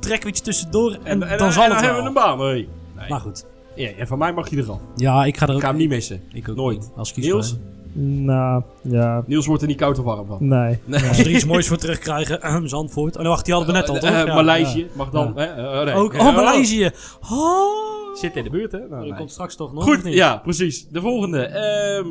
[0.00, 1.94] Trekken we iets tussendoor en, En, en, dan en- zal en het dan wel.
[1.94, 2.38] hebben we een baan.
[2.38, 3.08] Nee.
[3.08, 3.46] Maar goed.
[3.74, 4.78] Ja, en van mij mag je eraf.
[4.96, 5.62] Ja, ik ga er Ik ook...
[5.62, 6.20] ga hem niet missen.
[6.32, 6.90] Ik ook Nooit.
[6.96, 7.56] Als Niels?
[7.92, 10.36] Nou, ja, Niels wordt er niet koud of warm van.
[10.48, 10.78] nee.
[10.84, 11.08] Nee.
[11.08, 12.40] Als we er iets moois voor terugkrijgen.
[12.42, 13.14] Ahem, Zandvoort.
[13.16, 14.10] Oh, nee, wacht, die hadden we net al, Eh, toch?
[14.10, 15.32] eh, Ja, Maleisië mag dan.
[15.36, 15.42] Ja.
[15.42, 15.78] hè?
[15.78, 15.94] Eh, nee.
[15.94, 16.90] Ook, Ja, oh, Maleisië.
[17.30, 17.86] Oh.
[18.14, 18.78] Zit in de buurt, hè?
[18.78, 19.14] Nou, Dat nee.
[19.14, 20.14] komt straks toch nog, Goed, niet?
[20.14, 20.86] ja, precies.
[20.88, 21.40] De volgende.
[21.42, 22.06] Ehm,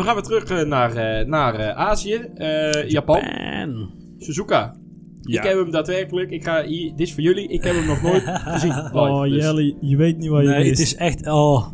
[0.00, 2.14] we gaan weer terug eh, naar, eh, naar eh, Azië.
[2.34, 3.20] Eh, Japan.
[3.22, 3.90] Man.
[4.18, 4.74] Suzuka.
[5.20, 5.42] Ja.
[5.42, 6.30] Ik heb hem daadwerkelijk.
[6.30, 7.48] Ik ga hier, dit is voor jullie.
[7.48, 8.22] Ik heb hem nog nooit
[8.52, 8.74] gezien.
[8.74, 8.98] live.
[8.98, 10.70] Oh, Dus- Jelly, je weet niet wat je Nee, mist.
[10.70, 11.26] het is echt...
[11.26, 11.66] Oh.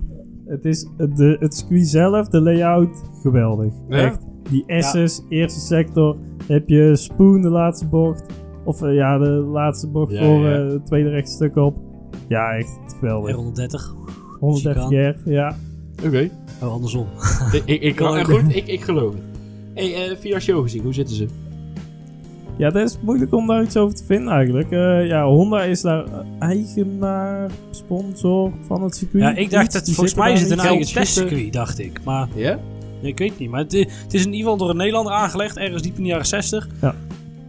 [0.47, 3.73] Het is de, het circuit zelf, de layout, geweldig.
[3.89, 3.97] Ja?
[3.97, 4.19] Echt.
[4.51, 6.17] Die S's, eerste sector,
[6.47, 8.25] heb je Spoon, de laatste bocht.
[8.65, 10.57] Of ja, de laatste bocht Ja, voor ja.
[10.65, 11.77] eh, het tweede rechtstuk op.
[12.29, 13.35] Ja, echt geweldig.
[13.35, 13.95] 130.
[14.41, 14.97] 130 chicane.
[15.03, 15.57] jaar, ja.
[16.07, 16.31] Oké.
[16.63, 17.07] Oh, andersom.
[17.53, 18.41] ik, ik, ik, Kan eh, ook.
[18.41, 19.23] goed, ik, ik geloof het.
[19.75, 21.27] Hey, eh, financieel gezien, hoe zitten ze?
[22.57, 24.71] Ja, dat is moeilijk om daar iets over te vinden eigenlijk.
[24.71, 26.05] Eh, ja, Honda is daar
[26.39, 29.23] eigenaar, sponsor van het circuit.
[29.23, 32.01] Ja, ik dacht dat die volgens zitten mij is het een eigen testcircuit, dacht ik.
[32.05, 32.59] Maar Ja?
[33.03, 33.51] nee, ik weet het niet.
[33.51, 36.09] Maar het, het is in ieder geval door een Nederlander aangelegd, ergens diep in de
[36.09, 36.69] jaren 60.
[36.81, 36.95] Ja.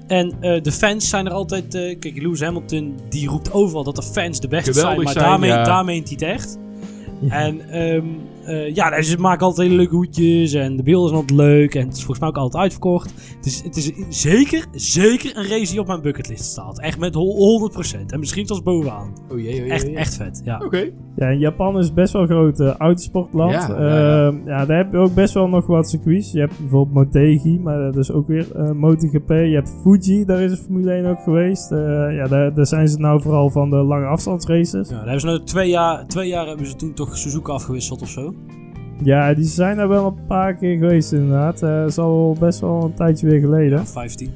[0.07, 1.75] En eh, de fans zijn er altijd...
[1.75, 5.03] eh, kijk, Lewis Hamilton die roept overal dat de fans de beste Geweldig zijn.
[5.03, 5.63] Maar zijn, daarmee, ja.
[5.63, 6.57] daar meent hij het echt.
[7.19, 7.29] Ja.
[7.29, 8.05] En ehm,
[8.47, 11.75] eh, ja, ze maken altijd hele leuke hoedjes en de beelden zijn altijd leuk.
[11.75, 13.13] En het is volgens mij ook altijd uitverkocht.
[13.35, 16.79] Het is, het is zeker, zeker een race die op mijn bucketlist staat.
[16.79, 18.11] Echt met hol- 100%.
[18.11, 19.13] En misschien zelfs bovenaan.
[19.31, 19.69] Oh jee, oh jee.
[19.71, 19.97] Echt, oh jee.
[19.97, 20.61] echt vet, ja.
[20.65, 20.89] Oké.
[21.15, 23.51] Ja, en Japan is best wel een groot eh, autosportland.
[23.51, 24.33] Ja, Ja, ja, ja.
[24.45, 26.31] ja, daar heb je ook best wel nog wat circuits.
[26.31, 29.29] Je hebt bijvoorbeeld Motegi, maar dat is ook weer eh, MotoGP.
[29.29, 31.71] Je hebt Fuji, daar is de Formule 1 ook geweest.
[31.71, 31.77] Eh,
[32.15, 34.89] ja, daar, daar zijn ze nou vooral van de lange afstandsraces.
[34.89, 38.01] Ja, daar hebben ze nou twee jaar, twee jaar hebben ze toen toch Suzuka afgewisseld
[38.01, 38.33] of zo.
[39.03, 41.61] Ja, die zijn er wel een paar keer geweest inderdaad.
[41.63, 43.87] Eh is al best wel een tijdje weer geleden.
[43.87, 44.33] 15.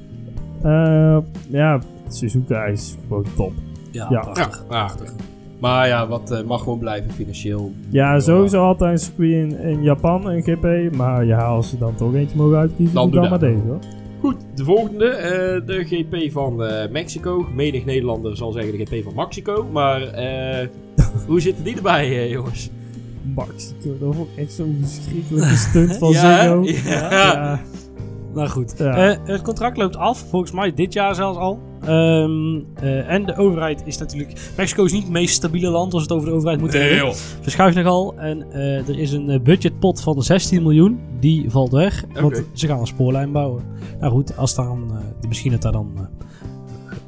[0.62, 1.18] Eh,
[1.50, 3.52] ja, Suzuka is gewoon top.
[3.92, 4.20] Ja, Ja.
[4.20, 4.66] prachtig.
[4.70, 5.14] Ja, aardig.
[5.60, 7.72] Maar ja, wat eh, mag gewoon blijven financieel.
[7.90, 10.96] Ja, sowieso altijd een circuit in, in Japan, een GP.
[10.96, 13.80] Maar ja, als ze dan toch eentje mogen uitkiezen, Dan doe dan maar deze hoor.
[14.20, 15.06] Goed, de volgende.
[15.06, 17.46] eh, de GP van eh, Mexico.
[17.56, 19.66] Menig Nederlander zal zeggen de GP van Mexico.
[19.72, 20.68] Maar eh,
[21.28, 22.70] hoe zitten die erbij, eh, jongens?
[23.36, 27.12] Mexico, dat vond ik echt zo'n verschrikkelijke stunt van Ja, ja.
[27.12, 27.60] Ja.
[28.34, 28.74] Nou goed.
[28.78, 29.10] Ja.
[29.10, 31.60] Eh, het contract loopt af, volgens mij dit jaar zelfs al.
[31.82, 34.52] Ehm, eh, en de overheid is natuurlijk...
[34.58, 37.16] Mexico is niet het meest stabiele land als we het over de overheid moeten hebben.
[37.16, 38.14] Verschuift nogal.
[38.18, 41.00] En eh, er is een budgetpot van 16 miljoen.
[41.20, 42.04] Die valt weg.
[42.14, 43.64] Want ze gaan een spoorlijn bouwen.
[44.00, 46.02] Nou goed, als dan, eh, misschien dat daar dan eh,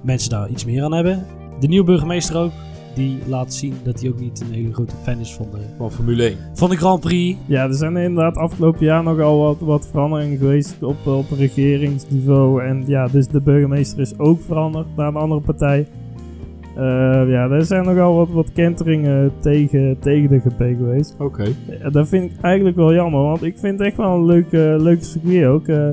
[0.02, 1.26] mensen daar iets meer aan hebben.
[1.60, 2.52] De nieuwe burgemeester ook.
[2.96, 5.92] Die laat zien dat hij ook niet een hele grote fan is van de, Van
[5.92, 6.38] Formule 1.
[6.54, 7.40] van de Grand Prix.
[7.46, 12.64] ja, er zijn inderdaad afgelopen jaar nogal wat, wat veranderingen geweest op, op regeringsniveau.
[12.64, 15.88] En ja, dus de burgemeester is ook veranderd naar een andere partij.
[16.76, 21.16] Eh, ja, er zijn nogal wat, wat kenteringen tegen, tegen de GP geweest.
[21.20, 21.46] Oké.
[21.82, 24.78] Ja, dat vind ik eigenlijk wel jammer, want ik vind het echt wel een leuke,
[24.80, 25.68] leuke circuit ook.
[25.68, 25.90] Eh,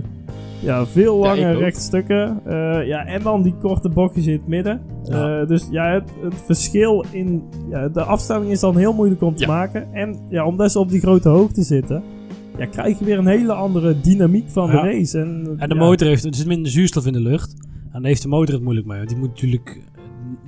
[0.60, 1.60] ja, veel Ja, lange ook.
[1.60, 2.40] rechtstukken.
[2.44, 4.80] Eh, ja, en dan die korte bochtjes in het midden.
[5.04, 5.40] Ja.
[5.40, 7.42] Eh, dus ja, het, het verschil in...
[7.68, 9.48] Ja, de afstelling is dan heel moeilijk om te Ja.
[9.50, 9.92] maken.
[9.94, 12.02] En ja, omdat ze op die grote hoogte zitten...
[12.58, 14.82] Ja, krijg je weer een hele andere dynamiek van Ja.
[14.82, 15.18] de race.
[15.18, 17.54] En, En de ja, motor heeft, er zit minder zuurstof in de lucht.
[17.60, 18.96] En dan heeft de motor het moeilijk mee.
[18.96, 19.80] Want die moet natuurlijk,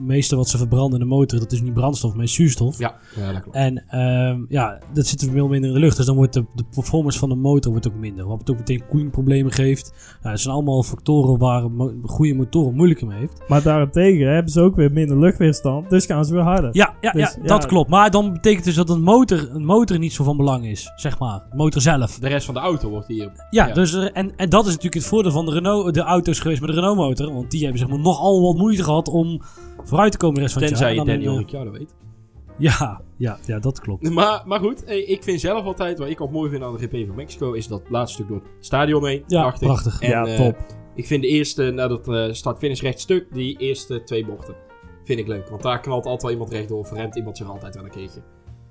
[0.03, 2.79] meeste wat ze verbranden in de motor, dat is niet brandstof, maar is zuurstof.
[2.79, 3.57] Ja, ja, dat klopt.
[3.57, 5.97] En ehm, ja, dat zit veel minder in de lucht.
[5.97, 8.27] Dus dan wordt de, de performance van de motor wordt ook minder.
[8.27, 9.93] Wat ook meteen koelingproblemen geeft.
[10.23, 13.43] Nou, dat zijn allemaal factoren waar mo- goede motoren moeilijker mee heeft.
[13.49, 15.91] Maar daarentegen hebben ze ook weer minder luchtweerstand.
[15.91, 16.71] Dus gaan ze weer harder.
[16.73, 17.69] Ja, ja, Dus, ja, dat ja.
[17.69, 17.91] klopt.
[17.91, 21.19] Maar dan betekent dus dat een motor, een motor niet zo van belang is, zeg
[21.19, 21.43] maar.
[21.51, 22.19] De motor zelf.
[22.19, 23.33] De rest van de auto wordt hier.
[23.51, 23.75] Ja, Ja.
[23.75, 26.61] Dus er, en, en dat is natuurlijk het voordeel van de, Renault, de auto's geweest
[26.61, 27.33] met de Renault motor.
[27.33, 29.41] Want die hebben zeg maar nogal wat moeite gehad om
[29.93, 31.95] vooruit te komen de rest van het Tenzij je Daniel eh, Ricciardo weet.
[32.59, 34.11] ja, ja, ja, dat klopt.
[34.11, 36.79] Maar, maar goed, hey, ik vind zelf altijd, wat ik ook mooi vind aan de
[36.79, 39.25] GP van Mexico, is dat laatste stuk door het stadion heen.
[39.27, 39.67] Ja, prachtig.
[39.67, 40.01] prachtig.
[40.01, 40.57] En, ja, eh, top.
[40.95, 44.55] ik vind de eerste, na dat eh, start-finish rechtstuk, die eerste twee bochten,
[45.05, 45.49] vind ik leuk.
[45.49, 48.21] Want daar knalt altijd wel iemand rechtdoor, of remt iemand zich altijd wel een keertje.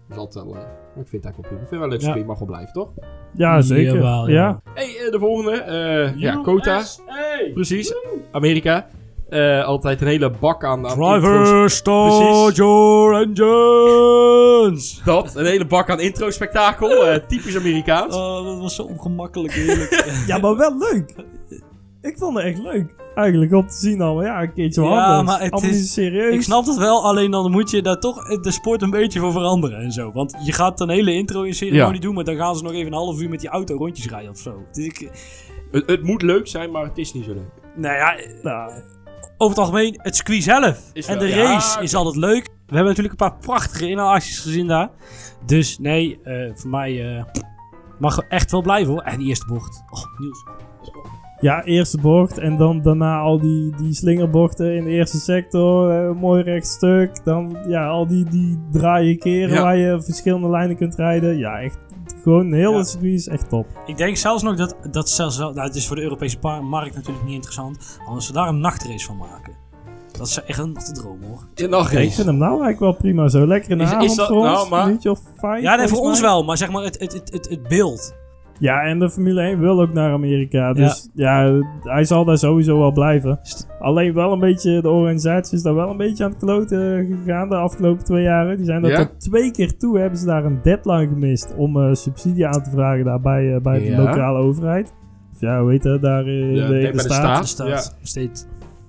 [0.08, 1.62] Dat is altijd wel, eh, ik vind eigenlijk wel prima.
[1.62, 2.26] Ik vind het wel leuk, Ja.
[2.26, 2.92] mag wel blijven, toch?
[3.36, 3.94] Ja, zeker.
[3.94, 4.36] Jawel, ja.
[4.36, 4.62] ja.
[4.74, 6.84] hey, eh, de volgende, eh, ja, Kota.
[7.54, 7.94] Precies,
[8.32, 8.88] Amerika.
[9.32, 11.22] Eh, altijd een hele bak aan, aan intro's.
[11.22, 12.56] Driver, start Precies.
[12.58, 15.02] your engines!
[15.06, 17.06] Dat, een hele bak aan intro-spektakel.
[17.06, 18.16] eh, typisch Amerikaans.
[18.16, 20.06] Oh, dat was zo ongemakkelijk, heerlijk.
[20.28, 21.16] Ja, maar wel leuk.
[22.02, 22.96] Ik vond het echt leuk.
[23.16, 24.24] Eigenlijk om te zien allemaal.
[24.24, 25.28] Ja, een keertje wat Ja, anders.
[25.28, 26.34] maar het allemaal is- niet serieus.
[26.34, 29.32] Ik snap dat wel, alleen dan moet je daar toch de sport een beetje voor
[29.32, 30.12] veranderen en zo.
[30.12, 32.88] Want je gaat een hele intro in ceremonie doen, maar dan gaan ze nog even
[32.88, 34.54] een half uur met die auto rondjes rijden of zo.
[34.72, 35.10] Dus ik,
[35.72, 37.52] Het, het moet leuk zijn, maar het is niet zo leuk.
[37.76, 38.72] nou ja, Nou,
[39.42, 42.44] over het algemeen, het circuit zelf Is en wel- de ja, race is altijd leuk.
[42.46, 44.90] We hebben natuurlijk een paar prachtige inhaalacties gezien daar.
[45.46, 47.24] Dus nee, eh, voor mij eh,
[48.00, 49.02] mag er echt wel blijven hoor.
[49.02, 49.84] En die eerste bocht.
[49.90, 50.46] Oh, Niels.
[51.40, 55.92] ja, eerste bocht en dan daarna al die, die slingerbochten in de eerste sector.
[55.92, 57.24] eh, mooi rechtstuk.
[57.24, 59.62] Dan ja, al die, die draaien keren Ja.
[59.62, 61.38] waar je verschillende lijnen kunt rijden.
[61.38, 61.78] Ja, echt
[62.22, 62.78] gewoon heel Ja.
[62.78, 63.66] het circuit is echt top.
[63.86, 66.96] Ik denk zelfs nog dat, dat zelfs, wel- nou, het is voor de Europese markt
[66.96, 68.00] natuurlijk niet interessant.
[68.08, 69.54] Als ze daar een nachtrace van maken.
[70.18, 71.48] Dat is echt een natte droom hoor.
[71.56, 73.48] Ja, ik vind hem nou eigenlijk wel prima zo.
[73.48, 74.46] Lekker in de Is- is avond dat- voor ons.
[74.46, 76.30] nou, maar- Een uurtje of vijf, Ja, nee, voor ons mij.
[76.30, 78.14] wel, maar zeg maar het, het, het, het, het beeld.
[78.62, 80.74] Ja, en de Formule 1 wil ook naar Amerika.
[80.74, 83.40] Dus ja, hij zal daar sowieso wel blijven.
[83.80, 87.50] Alleen wel een beetje, de organisatie is daar wel een beetje aan het kloten gegaan
[87.50, 88.58] de afgelopen twee jaren.
[88.58, 88.98] Die zijn dat Ja?
[88.98, 92.70] tot twee keer toe, hebben ze daar een deadline gemist om eh, subsidie aan te
[92.70, 93.96] vragen daar bij, eh, bij Ja.
[93.96, 94.94] de lokale overheid.
[95.34, 97.48] Of ja, hoe heet dat, daar in Ja, de, bij in de de staat.
[97.48, 97.48] staat.
[97.48, 98.46] Staat, steeds.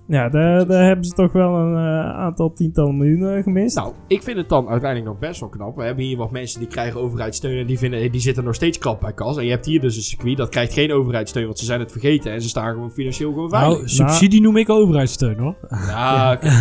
[0.07, 3.77] Ja, daar, daar hebben ze toch wel een eh, aantal tientallen miljoenen gemist.
[3.77, 5.77] Nou, ik vind het dan uiteindelijk nog best wel knap.
[5.77, 8.79] We hebben hier wat mensen die krijgen overheidssteun en die, vinden, die zitten nog steeds
[8.79, 9.37] krap bij kas.
[9.37, 11.93] En je hebt hier dus een circuit dat krijgt geen overheidssteun, want ze zijn het
[11.93, 13.77] vergeten en ze staan gewoon financieel gewoon veilig.
[13.77, 15.55] Nou, subsidie noem ik overheidssteun hoor.
[15.69, 16.49] ja, oké.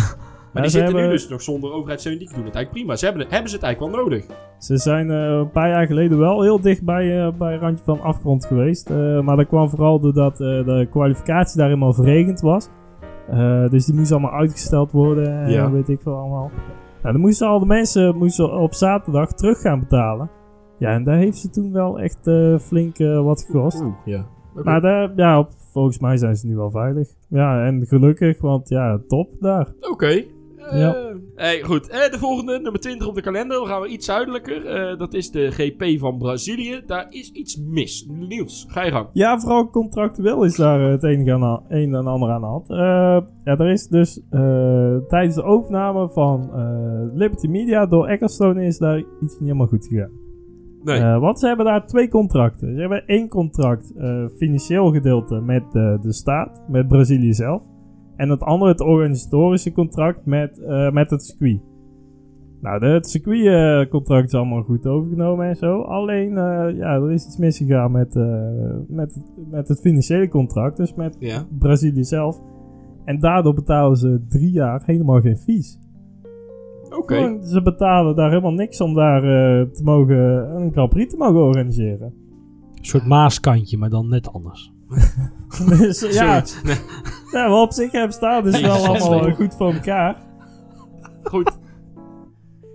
[0.52, 2.96] Maar Ja, die zitten nu dus nog zonder overheidssteun, die doen het eigenlijk prima.
[2.96, 4.24] Ze hebben, het- hebben ze het eigenlijk wel nodig.
[4.58, 8.00] Ze zijn eh, een paar jaar geleden wel heel dicht bij, eh, bij randje van
[8.00, 8.90] afgrond geweest.
[8.90, 12.68] Eh, maar dat kwam vooral doordat eh, de kwalificatie daar helemaal verregend was.
[13.28, 15.70] Eh, dus die moest allemaal uitgesteld worden en Ja.
[15.70, 16.50] weet ik veel allemaal.
[17.02, 20.30] Nou, dan moesten al de mensen moesten op zaterdag terug gaan betalen.
[20.78, 23.80] Ja, en daar heeft ze toen wel echt eh, flink eh, wat gekost.
[23.82, 24.26] Oeh, ja.
[24.64, 27.08] Maar daar, ja, op- volgens mij zijn ze nu wel veilig.
[27.28, 29.68] Ja, en gelukkig, want ja, top daar.
[29.90, 30.24] Oké.
[30.70, 30.94] Ja.
[31.34, 33.56] hey, goed, Eh, de volgende, nummer 20 op de kalender.
[33.56, 34.66] Dan gaan we iets zuidelijker.
[34.66, 36.82] Eh, dat is de GP van Brazilië.
[36.86, 38.06] Daar is iets mis.
[38.10, 39.08] Niels, ga je gang.
[39.12, 42.68] Ja, vooral contractueel is daar eh, het enige aan, een en ander aan de hand.
[43.44, 44.20] Ja, er is dus
[45.08, 46.50] tijdens de overname van
[47.14, 50.20] Liberty Media door Ecclestone is daar iets niet helemaal goed gegaan.
[50.84, 51.18] Nee.
[51.18, 52.74] Want ze hebben daar twee contracten.
[52.74, 53.92] Ze hebben één contract,
[54.36, 57.71] financieel gedeelte met de staat, met Brazilië zelf.
[58.22, 61.60] En het andere, het organisatorische contract met, eh, met het circuit.
[62.60, 65.80] Nou, de, het circuitcontract is allemaal goed overgenomen en zo.
[65.80, 68.50] Alleen, eh, ja, er is iets misgegaan met, eh,
[68.88, 71.46] met, het- met het financiële contract, dus met ja.
[71.58, 72.40] Brazilië zelf.
[73.04, 75.78] En daardoor betalen ze drie jaar helemaal geen fees.
[76.98, 77.38] Oké.
[77.44, 80.16] Ze betalen daar helemaal niks om daar eh, te mogen,
[80.56, 82.06] een Grand Prix te mogen organiseren.
[82.74, 84.72] Een soort maaskantje, maar dan net anders.
[85.78, 86.42] dus ja.
[86.64, 86.76] Nee,
[87.42, 90.16] ja, wat op zich hebben staan is Nee, wel allemaal eh, goed voor elkaar.
[91.22, 91.60] Goed.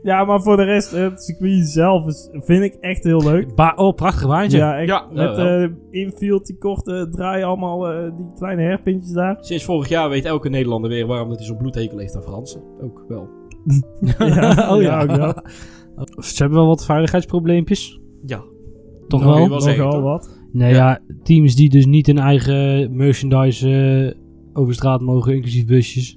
[0.01, 3.55] Ja, maar voor de rest, het circuit zelf is, vind ik echt heel leuk.
[3.55, 4.57] Ba oh, prachtig waantje.
[4.57, 4.87] Ja, echt.
[4.87, 5.45] Ja, met wel.
[5.63, 9.37] eh infield, die korte draaien allemaal, eh, die kleine herpintjes daar.
[9.39, 12.61] Sinds vorig jaar weet elke Nederlander weer waarom dat hij zo'n bloedhekel heeft aan Fransen.
[12.81, 13.29] Ook wel.
[14.17, 15.01] ja, oh ja.
[15.01, 15.41] ook dat.
[16.17, 17.99] Ze hebben wel wat veiligheidsprobleempjes.
[18.25, 18.43] Ja.
[19.07, 19.59] Toch Nou, wel?
[19.59, 20.36] wel Nogal wat.
[20.51, 20.89] Nee, Ja.
[20.89, 20.99] ja.
[21.23, 23.69] teams die dus niet hun eigen merchandise
[24.13, 26.15] eh, over straat mogen, inclusief busjes.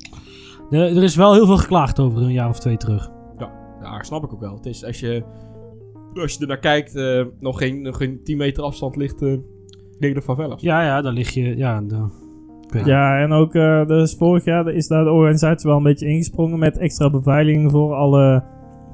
[0.71, 3.11] Er is wel heel veel geklaagd over een jaar of twee terug.
[3.83, 4.55] Ja, snap ik ook wel.
[4.55, 5.23] Het is als je,
[6.15, 10.15] als je er naar kijkt, eh, nog, geen, nog geen 10 meter afstand ligt tegen
[10.15, 10.63] de favelas.
[10.63, 11.57] Ja, ja, daar lig je.
[11.57, 12.07] Ja, de,
[12.67, 15.83] ik weet Ja, en ook eh, dus vorig jaar is daar de organisatie wel een
[15.83, 18.45] beetje ingesprongen met extra beveiliging voor alle,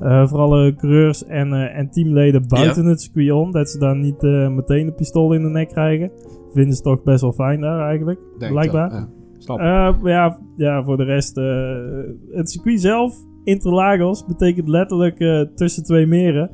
[0.01, 3.53] eh, voor alle coureurs en, eh, en teamleden buiten het circuit om.
[3.53, 6.11] Dat ze dan niet eh, meteen een pistool in de nek krijgen.
[6.53, 8.91] Vinden ze toch best wel fijn daar eigenlijk, Denk blijkbaar.
[8.91, 9.09] dat, ja.
[9.39, 9.59] Snap.
[9.59, 15.83] Eh, ja, ja, voor de rest, eh, het circuit zelf, Interlagos, betekent letterlijk eh, tussen
[15.85, 16.51] twee meren.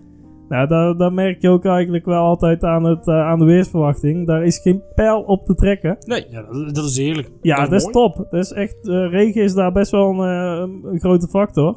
[0.48, 4.26] Nou, daar, daar merk je ook eigenlijk wel altijd aan, het, eh, aan de weersverwachting.
[4.26, 5.96] Daar is geen pijl op te trekken.
[6.06, 6.24] nee.
[6.30, 7.30] Ja, dat, is heerlijk.
[7.40, 8.16] Ja, Dat dat is top.
[8.30, 11.76] Dat is echt, eh, regen is daar best wel een, eh, een grote factor.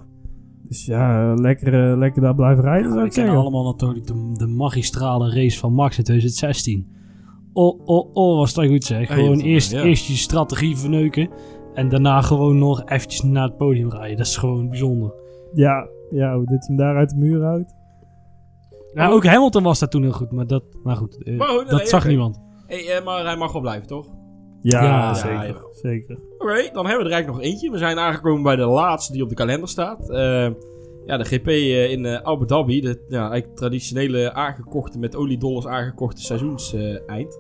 [0.68, 3.52] Dus ja, lekker, eh, lekker daar blijven rijden, zou we ik kennen zeggen.
[3.52, 6.94] allemaal natuurlijk de, de magistrale race van Max in 2016.
[7.54, 9.08] Oh, oh, oh, was dat goed zeg.
[9.08, 9.84] Ja, Gewoon ja, eerst, ja.
[9.84, 11.30] eerst je strategie verneuken.
[11.74, 14.18] En daarna gewoon nog eventjes naar het podium rijden.
[14.18, 15.14] Dat is gewoon bijzonder.
[15.54, 17.76] Ja, ja, hoe dit hij hem daar uit de muur houdt.
[18.94, 20.32] Ja, ook Hamilton was daar toen heel goed.
[20.32, 22.40] Maar dat, nou goed, Maar goed, dat nee, zag niemand.
[22.68, 24.08] Hey, eh, maar hij mag wel blijven, toch?
[24.72, 25.46] Ja, Ja, zeker.
[25.48, 25.62] ja.
[25.72, 26.18] zeker.
[26.38, 27.72] Oké, dan hebben we er eigenlijk nog eentje.
[27.72, 30.10] We zijn aangekomen bij de laatste die op de kalender staat.
[30.10, 30.48] Eh,
[31.06, 32.82] ja, de GP eh, in eh, Abu Dhabi.
[32.82, 37.40] De ja, eigenlijk traditionele aangekochte, met oliedollars aangekochte seizoenseind.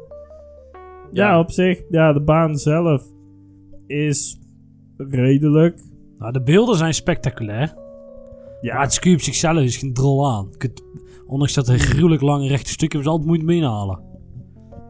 [1.12, 3.04] Ja, op zich, ja, de baan zelf
[3.88, 4.40] is
[4.98, 5.82] redelijk.
[6.18, 7.74] Nou, de beelden zijn spectaculair.
[8.62, 10.50] Ja, Maar het circuit op zichzelf is geen drol aan.
[10.58, 10.84] Kunt-
[11.28, 14.00] ondanks dat er gruwelijk lange rechte stukken hebben ze altijd moeite mee inhalen.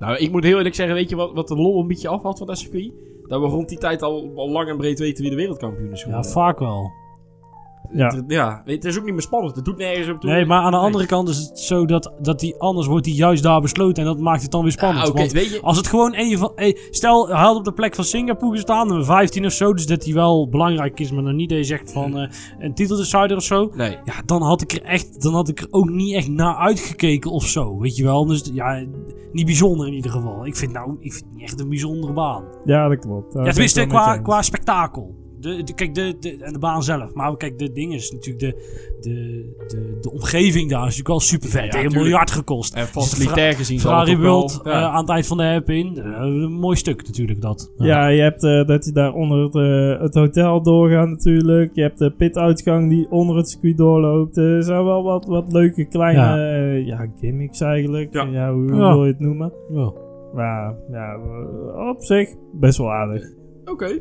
[0.06, 2.38] Nou, ik moet heel eerlijk zeggen, weet je wat, wat de lol een beetje afvalt
[2.38, 2.92] van dat circuit?
[3.28, 6.00] Dat we rond die tijd al, al lang en breed weten wie de wereldkampioen is
[6.00, 6.32] Ja, geworden.
[6.32, 6.92] vaak wel.
[7.94, 8.08] Ja.
[8.08, 9.56] Het, ja, weet, het is ook niet meer spannend.
[9.56, 10.30] Het doet nergens op toe.
[10.32, 10.86] Nee, maar aan de Nee.
[10.86, 14.04] andere kant is het zo dat, dat die anders wordt die juist daar besloten.
[14.04, 15.08] En dat maakt het dan weer spannend.
[15.14, 15.62] Want weet je...
[15.62, 16.52] als het gewoon een van...
[16.56, 19.74] hey, stel, hij had op de plek van Singapore gestaan, nummer 15 of zo.
[19.74, 22.30] Dus dat hij wel belangrijk is, maar dan niet dat je zegt van eh,
[22.60, 23.72] een titeldecider of zo.
[23.76, 23.98] Nee.
[24.06, 27.32] Ja, dan had ik er echt, dan had ik er ook niet echt naar uitgekeken
[27.32, 28.26] of zo, weet je wel.
[28.26, 28.86] Dus ja,
[29.32, 30.46] niet bijzonder in ieder geval.
[30.46, 32.44] Ik vind nou, ik vind het niet echt een bijzondere baan.
[32.66, 33.34] ja, dat klopt.
[33.34, 35.16] Daar ja, tenminste qua, qua spektakel.
[35.40, 37.14] De, de- kijk, de, de, en de baan zelf.
[37.14, 38.56] Maar kijk, de ding is natuurlijk de,
[39.02, 41.74] de, de, de omgeving daar is natuurlijk wel super vet.
[41.74, 42.74] Ja, een miljard gekost.
[42.76, 44.72] En Dus facilitair gezien zal Ferrari wel- World ja.
[44.72, 45.98] eh, aan het eind van de app in.
[45.98, 47.72] Eh, een mooi stuk natuurlijk dat.
[47.78, 51.72] Ja, je hebt eh, dat je daar onder het, het hotel doorgaat natuurlijk.
[51.74, 54.38] Je hebt de pituitgang die onder het circuit doorloopt.
[54.38, 56.36] Er zijn wel wat, wat leuke kleine Ja.
[56.36, 56.74] ja.
[57.04, 58.14] ja, gimmicks eigenlijk.
[58.14, 58.24] Ja.
[58.24, 58.54] Ja.
[58.54, 58.94] hoe hoe Ja.
[58.94, 59.54] wil je het noemen?
[59.74, 59.92] Ja.
[60.34, 61.18] Maar ja,
[61.90, 63.24] op zich best wel aardig.
[63.66, 64.00] Oké.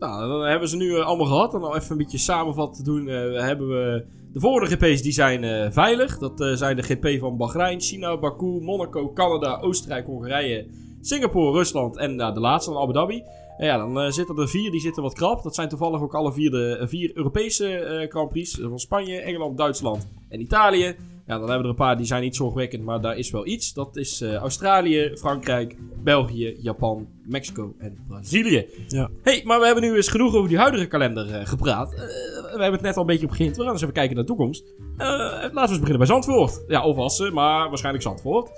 [0.00, 1.54] Nou, dan hebben ze nu eh, allemaal gehad.
[1.54, 3.08] En al even een beetje samenvat te doen.
[3.08, 6.18] eh, hebben we de volgende GP's die zijn eh, veilig.
[6.18, 10.66] Dat eh, zijn de GP van Bahrein, China, Baku, Monaco, Canada, Oostenrijk, Hongarije,
[11.00, 13.22] Singapore, Rusland en nou, de laatste van Abu Dhabi.
[13.58, 15.42] En ja, dan eh, zitten er vier die zitten wat krap.
[15.42, 18.60] Dat zijn toevallig ook alle vier de eh, vier Europese eh Grand Prix.
[18.60, 20.96] eh, Van Spanje, Engeland, Duitsland en Italië.
[21.30, 23.46] Ja, dan hebben we er een paar die zijn niet zorgwekkend, maar daar is wel
[23.46, 23.72] iets.
[23.72, 28.66] Dat is eh, Australië, Frankrijk, België, Japan, Mexico en Brazilië.
[28.88, 29.10] Ja.
[29.22, 31.92] hey, maar we hebben nu eens genoeg over die huidige kalender eh, gepraat.
[31.92, 31.98] Eh,
[32.42, 33.56] we hebben het net al een beetje op begint.
[33.56, 34.64] We gaan eens even kijken naar de toekomst.
[34.96, 36.64] Laten we eens beginnen bij Zandvoort.
[36.66, 38.50] Ja, of Assen, maar waarschijnlijk Zandvoort.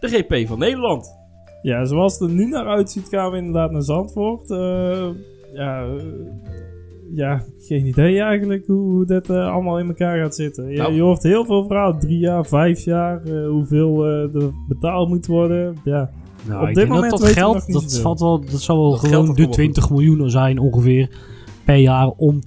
[0.00, 1.14] De GP van Nederland.
[1.62, 4.48] Ja, zoals het er nu naar uitziet gaan we inderdaad naar Zandvoort.
[5.52, 5.86] Ja,
[7.14, 10.70] ja, geen idee eigenlijk hoe, hoe dat eh, allemaal in elkaar gaat zitten.
[10.70, 10.92] Je, Nou.
[10.92, 11.98] je hoort heel veel verhalen.
[11.98, 15.76] Drie jaar, vijf jaar, eh, hoeveel eh, er betaald moet worden.
[15.84, 16.10] Ja,
[16.48, 19.00] Nou, Op ik dit denk moment dat geld, dat, valt wel, dat zal wel Dat
[19.00, 21.10] gewoon de komt wel 20 miljoen zijn ongeveer
[21.64, 22.40] per jaar om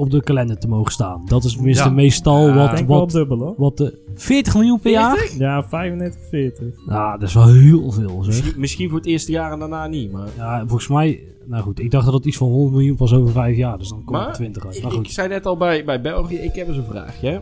[0.00, 1.22] op de kalender te mogen staan.
[1.26, 1.90] Dat is tenminste Ja.
[1.90, 3.54] meestal Ja, ik wat, wat, dubbel hoor.
[3.56, 5.30] wat de 40 miljoen per jaar?
[5.38, 6.66] Ja, 35, 40.
[6.86, 8.26] Ja, dat is wel heel veel zeg.
[8.34, 10.28] Misschien, misschien voor het eerste jaar en daarna niet, maar...
[10.36, 13.32] Ja, volgens mij, nou goed, ik dacht dat het iets van 100 miljoen was over
[13.32, 14.76] 5 jaar, dus dan komt het 20 uit.
[14.76, 17.28] Ik, Maar ik goed, zei net al bij, bij België, ik heb eens een vraagje.
[17.30, 17.38] hè.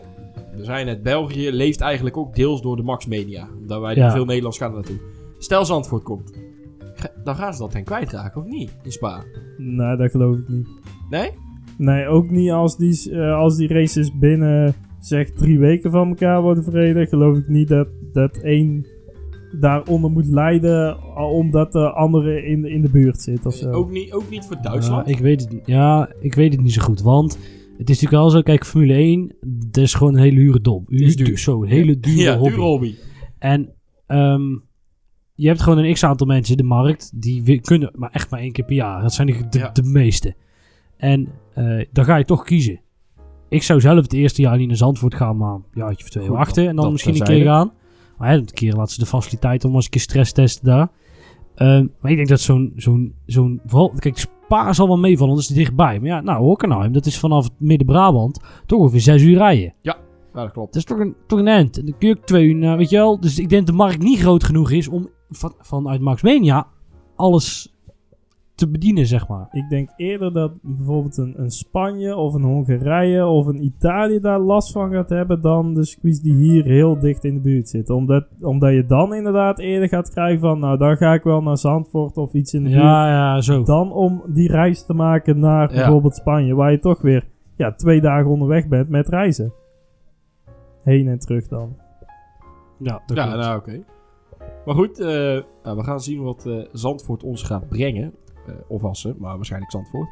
[0.57, 3.47] We zijn net, België leeft eigenlijk ook deels door de Max Media.
[3.61, 4.11] Omdat wij Ja.
[4.11, 4.99] veel Nederlands gaan er naartoe.
[5.37, 6.33] Stel Zandvoort komt.
[7.23, 8.71] Dan gaan ze dat ten kwijtraken, of niet?
[8.83, 9.23] In Spa.
[9.57, 10.67] Nee, dat geloof ik niet.
[11.09, 11.31] Nee?
[11.79, 16.41] Nee, ook niet als die, eh, als die races binnen zeg drie weken van elkaar
[16.41, 17.07] worden verreden.
[17.07, 18.85] Geloof ik niet dat, dat één
[19.59, 23.71] daaronder moet lijden al omdat de andere in, in de buurt zit of zo.
[23.71, 25.07] Ook niet, ook niet voor Duitsland?
[25.07, 27.31] Ja, ik weet het, niet- ja, ik weet het niet zo goed, want
[27.77, 29.35] het is natuurlijk wel zo, kijk, Formule 1,
[29.67, 30.83] dat is gewoon een hele dure dom.
[30.87, 31.37] Is duur.
[31.37, 32.49] Zo, een hele dure ja, hobby.
[32.55, 32.95] dure hobby.
[33.37, 33.73] En
[34.07, 34.41] ehm,
[35.35, 38.51] je hebt gewoon een x-aantal mensen in de markt die kunnen maar echt maar één
[38.51, 39.01] keer per jaar.
[39.01, 39.69] Dat zijn de, de, Ja.
[39.69, 40.35] de meeste.
[40.99, 42.81] En eh, dan ga je toch kiezen.
[43.49, 46.27] Ik zou zelf het eerste jaar niet naar Zandvoort gaan, maar een jaartje of twee
[46.27, 46.67] Goed, wachten.
[46.67, 47.71] En dan dat misschien een keer gaan.
[48.17, 50.91] Maar ja, een keer laten ze de faciliteiten om eens een keer stress testen daar.
[51.55, 55.47] Ehm, maar ik denk dat zo'n, zo'n, zo'n, vooral, kijk, Spa zal wel meevallen, want
[55.47, 55.99] dat is dichtbij.
[55.99, 59.73] Maar ja, nou, Hockenheim, dat is vanaf Midden-Brabant toch ongeveer zes uur rijden.
[59.81, 59.97] Ja,
[60.33, 60.73] dat klopt.
[60.73, 61.77] Dat is toch een, toch een end.
[61.77, 63.19] En dan kun je ook twee uur, weet je wel.
[63.19, 66.67] Dus ik denk dat de markt niet groot genoeg is om van, vanuit Max Mania
[67.15, 67.73] alles
[68.59, 69.47] te bedienen, zeg maar.
[69.51, 74.39] Ik denk eerder dat bijvoorbeeld een, een Spanje of een Hongarije of een Italië daar
[74.39, 77.95] last van gaat hebben dan de circuits die hier heel dicht in de buurt zitten.
[77.95, 81.57] Omdat, omdat je dan inderdaad eerder gaat krijgen van, nou dan ga ik wel naar
[81.57, 82.81] Zandvoort of iets in de buurt.
[82.81, 83.63] Ja, ja, zo.
[83.63, 85.75] Dan om die reis te maken naar Ja.
[85.75, 89.53] bijvoorbeeld Spanje, waar je toch weer ja, twee dagen onderweg bent met reizen.
[90.83, 91.75] Heen en terug dan.
[92.79, 93.83] Ja, dat Ja, nou oké.
[94.65, 95.07] Maar goed, eh,
[95.63, 98.13] nou, we gaan zien wat eh, Zandvoort ons gaat brengen.
[98.49, 100.09] Eh, of Assen, maar waarschijnlijk Zandvoort.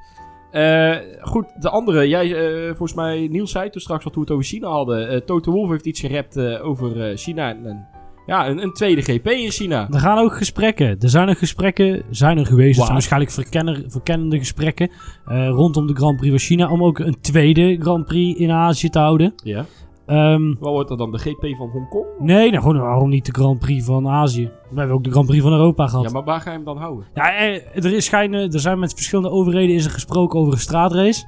[0.51, 2.07] Eh, goed, de andere.
[2.07, 5.09] Jij, eh, volgens mij, Niels zei toen straks al toen we het over China hadden.
[5.09, 7.49] eh Toto Wolff heeft iets gerept eh, over eh, China.
[7.49, 7.87] En, en-
[8.25, 9.87] ja, een, een tweede GP in China.
[9.91, 10.87] Er gaan ook gesprekken.
[10.99, 12.67] Er zijn er gesprekken, zijn er geweest.
[12.67, 12.85] Het Waar?
[12.85, 14.89] zijn waarschijnlijk verkenner, verkennende gesprekken
[15.25, 16.71] eh, rondom de Grand Prix van China.
[16.71, 19.33] Om ook een tweede Grand Prix in Azië te houden.
[19.43, 19.65] Ja.
[20.07, 21.11] Ehm, Wat wordt dat dan?
[21.11, 22.05] De GP van Hongkong?
[22.19, 24.51] nee, nou gewoon waarom niet de Grand Prix van Azië?
[24.69, 26.05] We hebben ook de Grand Prix van Europa gehad.
[26.05, 27.05] Ja, maar waar ga je hem dan houden?
[27.13, 30.59] Ja, eh, er, is schijnen, er zijn met verschillende overheden is er gesproken over een
[30.59, 31.25] straatrace.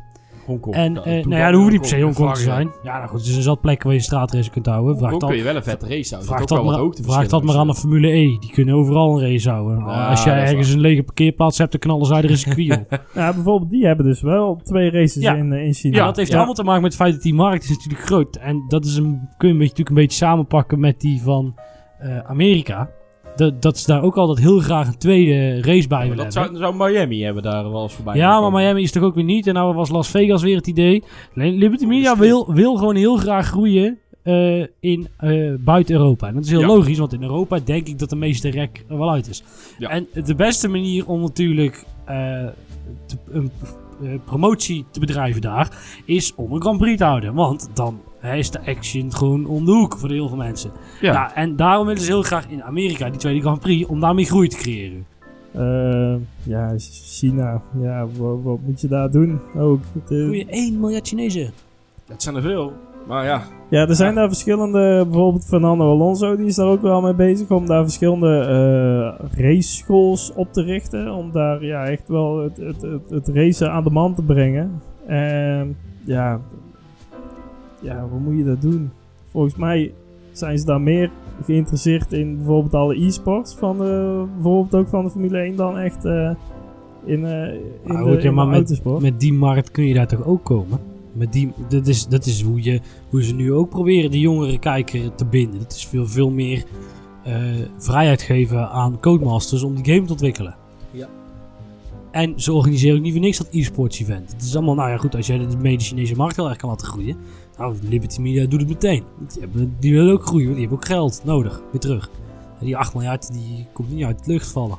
[0.50, 0.76] Hongkong.
[0.76, 2.34] En Ja, eh, nou dan ja, dat hoeft niet per se Hongkong.
[2.34, 2.72] Te zijn.
[2.84, 4.97] Ja, nou goed, er zijn zat plekken waar je een straatrace kunt houden.
[4.97, 6.30] Vraag Hongkong dat, kun je wel een vette race houden.
[6.36, 8.38] vraag dat, ook wel wat maar, vraag dat maar aan de Formule E.
[8.39, 9.78] Die kunnen overal een race houden.
[9.80, 10.76] Ja, Als jij ergens waar.
[10.76, 13.04] een lege parkeerplaats hebt, dan knallen zij er een circuit op.
[13.14, 15.34] Ja, bijvoorbeeld die hebben dus wel twee races Ja.
[15.36, 15.97] in, eh, in China.
[15.97, 18.36] Ja, dat heeft allemaal te maken met het feit dat die markt is natuurlijk groot.
[18.36, 19.04] En dat is een,
[19.38, 21.56] kun je een beetje, natuurlijk een beetje samenpakken met die van
[22.00, 22.89] eh, Amerika.
[23.40, 26.58] Dat, dat ze daar ook altijd heel graag een tweede race bij willen dat hebben.
[26.58, 28.16] zou, zou Miami hebben daar wel eens voorbij.
[28.16, 28.52] Ja, maar.
[28.52, 29.48] Miami is toch ook weer niet.
[29.48, 31.04] En nou was Las Vegas weer het idee.
[31.36, 36.28] Alleen Liberty Media wil, wil gewoon heel graag groeien eh, in, eh, buiten Europa.
[36.28, 36.68] En dat is heel Ja.
[36.68, 39.44] logisch, want in Europa denk ik dat de meeste rek er wel uit is.
[39.78, 39.90] Ja.
[39.90, 46.62] En de beste manier om natuurlijk te- eh, promotie te bedrijven daar, is om een
[46.62, 47.34] Grand Prix te houden.
[47.34, 50.72] Want dan hè, is de action gewoon om de hoek voor heel veel mensen.
[51.01, 51.13] Ja.
[51.13, 51.36] Ja.
[51.36, 54.47] en daarom willen ze heel graag in Amerika die tweede Grand Prix, om daarmee groei
[54.47, 55.05] te creëren.
[55.51, 57.61] Eh, ja, China.
[57.80, 59.39] Ja, wat, wat moet je daar doen?
[59.55, 59.82] Ook.
[59.95, 61.51] Eh, Goeie 1 miljard Chinezen.
[62.07, 62.74] Dat zijn er veel.
[63.07, 67.01] Maar ja, Ja, er zijn daar verschillende, bijvoorbeeld Fernando Alonso, die is daar ook wel
[67.01, 71.13] mee bezig om daar verschillende eh race schools op te richten.
[71.13, 74.82] Om daar ja, echt wel het, het, het, het racen aan de man te brengen.
[75.07, 76.41] En ja,
[77.82, 78.89] ja, hoe moet je dat doen?
[79.32, 79.93] Volgens mij
[80.32, 81.11] zijn ze daar meer
[81.43, 86.05] geïnteresseerd in bijvoorbeeld alle e-sports, van de, bijvoorbeeld ook van de Formule 1 dan echt
[86.05, 86.32] eh,
[87.05, 89.01] in, eh in Ah, de, goed, ja, maar de met- autosport.
[89.01, 90.80] Met die markt kun je daar toch ook komen?
[91.13, 94.59] Met die, dat is, dat is hoe, je, hoe ze nu ook proberen de jongere
[94.59, 95.59] kijker te binden.
[95.59, 96.63] Dat is veel, veel meer
[97.23, 97.36] eh,
[97.77, 100.55] vrijheid geven aan codemasters om die game te ontwikkelen.
[100.91, 101.07] Ja.
[102.11, 104.32] En ze organiseren ook niet voor niks dat e-sports event.
[104.32, 106.69] Het is allemaal, nou ja goed, als jij de mede Chinese markt heel erg kan
[106.69, 107.17] laten groeien.
[107.60, 109.03] Nou, Liberty Media doet het meteen.
[109.34, 111.62] Die, hebben, die willen ook groeien, want die hebben ook geld nodig.
[111.72, 112.10] Weer terug.
[112.60, 114.78] En die 8 miljard, die komt niet uit de lucht vallen.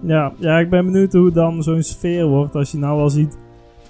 [0.00, 3.38] Ja, ja, ik ben benieuwd hoe dan zo'n sfeer wordt als je nou al ziet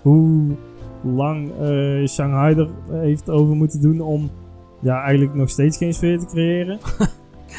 [0.03, 0.57] hoe
[1.03, 4.31] lang eh, Shanghai er heeft over moeten doen om
[4.81, 6.79] ja, eigenlijk nog steeds geen sfeer te creëren.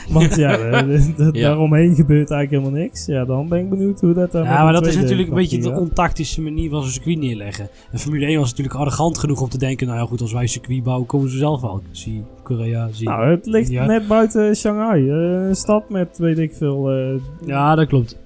[0.09, 1.31] Want ja, eh, Ja.
[1.31, 3.05] daaromheen gebeurt eigenlijk helemaal niks.
[3.05, 5.59] Ja, dan ben ik benieuwd hoe dat dan Ja, maar dat is natuurlijk een beetje
[5.61, 7.69] de ontactische manier van zo'n circuit neerleggen.
[7.91, 10.41] En Formule 1 was natuurlijk arrogant genoeg om te denken, nou ja goed, als wij
[10.41, 11.81] een circuit bouwen, komen ze zelf wel.
[11.91, 13.07] Zie Korea, zie...
[13.07, 13.85] Nou, het ligt Ja.
[13.85, 15.09] net buiten Shanghai.
[15.09, 17.13] Eh, een stad met, weet ik veel, eh
[17.45, 18.17] ja, dat klopt.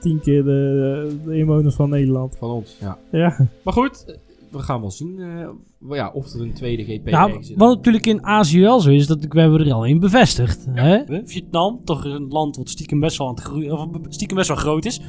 [0.00, 2.36] tien keer de, de inwoners van Nederland.
[2.38, 2.76] van ons.
[2.80, 2.98] Ja.
[3.10, 4.18] Ja, Maar goed,
[4.50, 5.48] we gaan wel zien eh,
[5.96, 9.06] ja, of er een tweede GP Nou, in- wat natuurlijk in Azië wel zo is,
[9.06, 10.66] dat we hebben er al een bevestigd.
[10.70, 11.22] Hè?
[11.24, 14.56] Vietnam, toch een land wat stiekem best wel, aan het groeien, of stiekem best wel
[14.56, 15.00] groot is.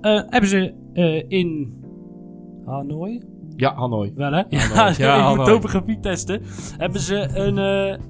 [0.00, 1.76] Eh, hebben ze eh, in
[2.64, 3.22] Hanoi,
[3.56, 4.12] Ja, Hanoi.
[4.14, 4.38] Wel hè?
[4.48, 4.94] Ja, Ja, Hanoi.
[4.98, 5.46] Ja, Hanoi.
[5.50, 6.42] topografie testen.
[6.76, 8.04] Hebben ze een, eh,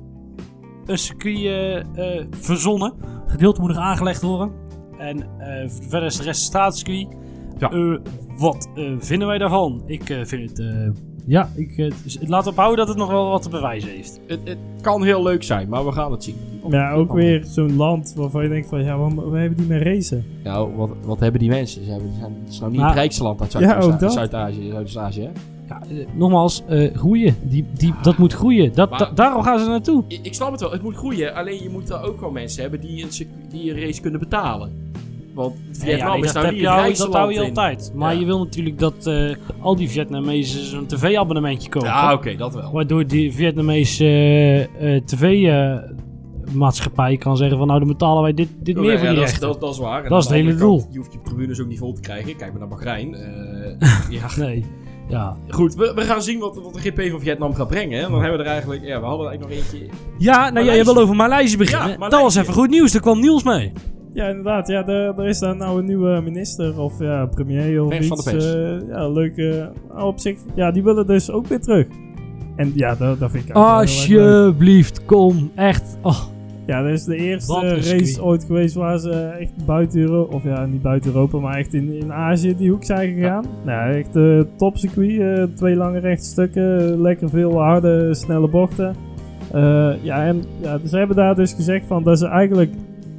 [0.86, 1.86] een circuit
[2.30, 2.94] verzonnen.
[3.26, 4.50] Gedeelte moet nog aangelegd worden.
[4.98, 7.16] En eh, verder is de rest staatscircuit.
[7.58, 7.70] Ja.
[7.70, 7.94] Eh,
[8.38, 9.82] wat eh, vinden wij daarvan?
[9.86, 10.58] Ik eh, vind het...
[10.58, 10.66] eh,
[11.26, 11.92] ja, ik,
[12.26, 14.20] laat ophouden dat het nog wel wat te bewijzen heeft.
[14.26, 16.36] Het, het kan heel leuk zijn, maar we gaan het zien.
[16.70, 19.82] ja ook weer zo'n land waarvan je denkt van, ja, waar, waar hebben die mee
[19.82, 20.24] racen?
[20.44, 21.84] Nou, wat, wat hebben die mensen?
[21.84, 24.00] Ze hebben, zijn, het is nou niet Maar- het rijkste land uit Ja, Zuidoost- ook
[24.00, 24.12] dat.
[24.12, 24.68] Zuid-Azië.
[24.70, 25.30] Zuidoost-Azië, hè?
[25.68, 25.80] Ja,
[26.14, 27.36] nogmaals, eh, groeien.
[27.42, 28.72] Die, die, dat moet groeien.
[28.74, 30.04] Dat, Maar- da- daarom gaan ze naartoe.
[30.08, 31.34] Ik, ik snap het wel, het moet groeien.
[31.34, 34.70] Alleen je moet er ook wel mensen hebben die een, die een race kunnen betalen.
[35.38, 36.62] Want Vietnam nee, is nou niet je
[36.98, 37.92] dat hou je altijd.
[37.94, 38.20] Maar Ja.
[38.20, 39.30] je wil natuurlijk dat eh,
[39.60, 41.88] al die Vietnamezen zo'n tv-abonnementje kopen.
[41.88, 42.72] Ja, oké, dat wel.
[42.72, 48.76] Waardoor die Vietnamese eh, eh, tv-maatschappij kan zeggen van nou dan betalen wij dit, dit
[48.76, 50.04] meer voor ja, die dat, dat, dat is waar.
[50.04, 50.86] En Dat is het hele kant, doel.
[50.90, 52.36] Je hoeft je tribunes ook niet vol te krijgen.
[52.36, 53.16] Kijk maar naar Bahrein.
[54.10, 54.26] Ja.
[54.36, 54.64] Nee,
[55.08, 55.36] ja.
[55.48, 58.04] Goed, we, we gaan zien wat, wat de GP van Vietnam gaat brengen.
[58.04, 58.84] En dan hebben we er eigenlijk...
[58.84, 59.86] Ja, we hadden er eigenlijk nog eentje...
[60.18, 60.84] Ja, nou jij Maleisië.
[60.92, 61.96] wil over Maleisië beginnen.
[62.00, 63.72] Ja, Dat was even goed nieuws, er kwam Niels mee.
[64.12, 64.68] Ja, inderdaad.
[64.68, 68.24] Ja, er, er is daar nou een nieuwe minister of ja, premier of van iets.
[68.24, 68.54] de pers.
[68.54, 69.36] eh, ja, leuk.
[69.36, 71.86] eh, op zich, ja, die willen dus ook weer terug.
[72.56, 73.54] En ja, dat, dat vind ik.
[73.54, 75.50] Alsjeblieft, kom.
[75.54, 75.98] Echt.
[76.02, 76.18] Oh.
[76.66, 80.66] Ja, dat is de eerste race ooit geweest waar ze echt buiten Europa, of ja,
[80.66, 83.44] niet buiten Europa, maar echt in, in Azië die hoek zijn gegaan.
[83.64, 85.20] Nou, echt uh, topcircuit.
[85.20, 88.94] eh, twee lange rechtstukken, lekker veel harde, snelle bochten.
[89.52, 92.72] Eh, ja, en ja, ze hebben daar dus gezegd van dat ze eigenlijk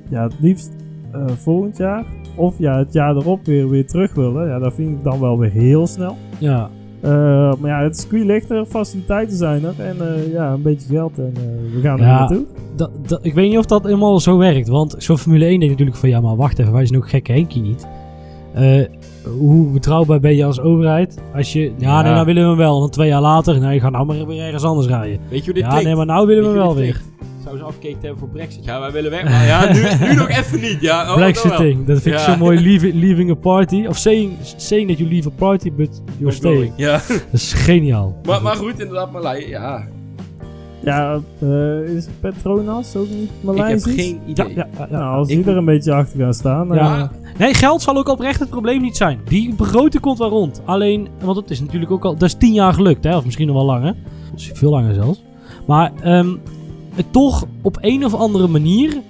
[0.10, 0.70] ja, het liefst
[1.12, 2.06] eh, volgend jaar
[2.36, 4.48] of ja, het jaar erop weer, weer terug willen.
[4.48, 6.16] Ja, dat vind ik dan wel weer heel snel.
[6.38, 6.70] Ja.
[7.02, 7.10] Eh,
[7.60, 11.18] maar ja, het circuit ligt er, faciliteiten zijn er en eh, ja, een beetje geld
[11.20, 12.20] en eh, we gaan er Ja.
[12.20, 12.46] naartoe.
[12.76, 14.68] Dat, dat, ik weet niet of dat helemaal zo werkt.
[14.68, 17.32] Want zo'n Formule 1 denkt natuurlijk van ja, maar wacht even, wij zijn ook gekke
[17.32, 17.88] Henkie niet.
[18.54, 18.82] Eh,
[19.40, 21.18] hoe betrouwbaar ben je als overheid?
[21.36, 22.02] Als je, ja, Ja.
[22.02, 22.74] nee, nou willen we hem wel.
[22.74, 25.20] En dan twee jaar later, nee, ga nou maar weer ergens anders rijden.
[25.30, 25.86] Weet je hoe dit Ja, klinkt?
[25.86, 27.02] nee, maar nou willen we je wel weer.
[27.58, 28.64] Ze afgekeken hebben voor Brexit?
[28.66, 29.24] Ja, wij willen weg.
[29.24, 30.78] Maar ja, nu, nu nog even niet.
[30.82, 31.16] Ja, oh, dat.
[31.18, 32.32] Brexiting, dat vind ik Ja.
[32.34, 32.60] zo mooi.
[32.62, 33.86] Leave, leaving a party.
[33.88, 36.74] Of saying, saying that you leave a party, but you're staying.
[36.76, 38.16] Ja, Dat is geniaal.
[38.26, 39.48] maar, maar goed, inderdaad, Malai.
[39.48, 39.88] Ja,
[40.84, 43.94] Ja, eh, is Petronas ook niet ik heb Maleisisch?
[43.96, 44.56] geen Ja, idee.
[44.56, 44.98] ja, ja, ja.
[44.98, 46.68] Nou, als Ik die er een beetje achter gaan staan.
[46.74, 47.12] Ja.
[47.38, 49.20] Nee, geld zal ook oprecht het probleem niet zijn.
[49.28, 50.62] Die begroting komt wel rond.
[50.66, 52.14] Alleen, want het is natuurlijk ook al...
[52.14, 53.16] Dat is tien jaar gelukt, hè?
[53.18, 53.96] Of misschien nog wel langer.
[54.32, 55.24] Dat is veel langer zelfs.
[55.68, 56.40] Maar ehm, het
[57.12, 59.02] toch op een of andere manier...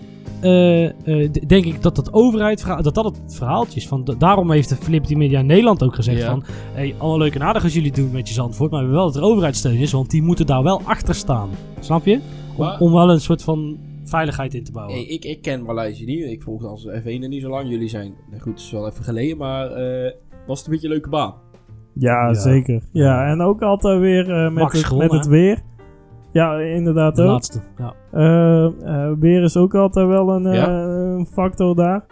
[0.42, 3.88] eh, eh, denk ik dat dat overheid dat dat het verhaaltje is.
[3.88, 6.30] Van, da- daarom heeft de Liberty Media Nederland ook gezegd Ja.
[6.30, 6.44] van...
[6.74, 8.72] Hey, allemaal leuk en aardig als jullie doen met je Zandvoort.
[8.72, 9.92] Maar we willen wel dat er overheidssteun is.
[9.92, 11.50] Want die moeten daar wel achter staan.
[11.80, 12.14] Snap je?
[12.56, 14.96] Om, Maar- om wel een soort van veiligheid in te bouwen.
[14.96, 16.24] Hey, ik, ik ken Maleisië niet.
[16.26, 17.70] Ik volg als F1 er niet zo lang.
[17.70, 19.38] Jullie zijn, nou goed, het is wel even geleden.
[19.38, 20.12] Maar eh,
[20.48, 21.34] was het een beetje een leuke baan?
[21.94, 22.34] ja, Ja.
[22.34, 22.82] zeker.
[22.92, 25.40] Ja, en ook altijd weer eh, met, Max het, gewonnen, met het hè?
[25.42, 25.62] weer.
[26.32, 27.28] Ja, inderdaad de ook.
[27.28, 27.60] laatste.
[27.78, 27.94] Ja.
[28.12, 31.24] Eh, eh, weer is ook altijd wel een, eh, Ja.
[31.32, 32.06] factor daar.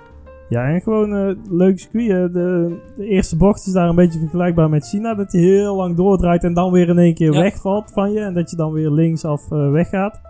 [0.49, 2.33] Ja, en gewoon eh leuk circuit.
[2.33, 5.13] De, de eerste bocht is daar een beetje vergelijkbaar met China.
[5.15, 7.41] Dat hij heel lang doordraait en dan weer in één keer Ja.
[7.41, 8.19] wegvalt van je.
[8.19, 10.21] En dat je dan weer linksaf weggaat.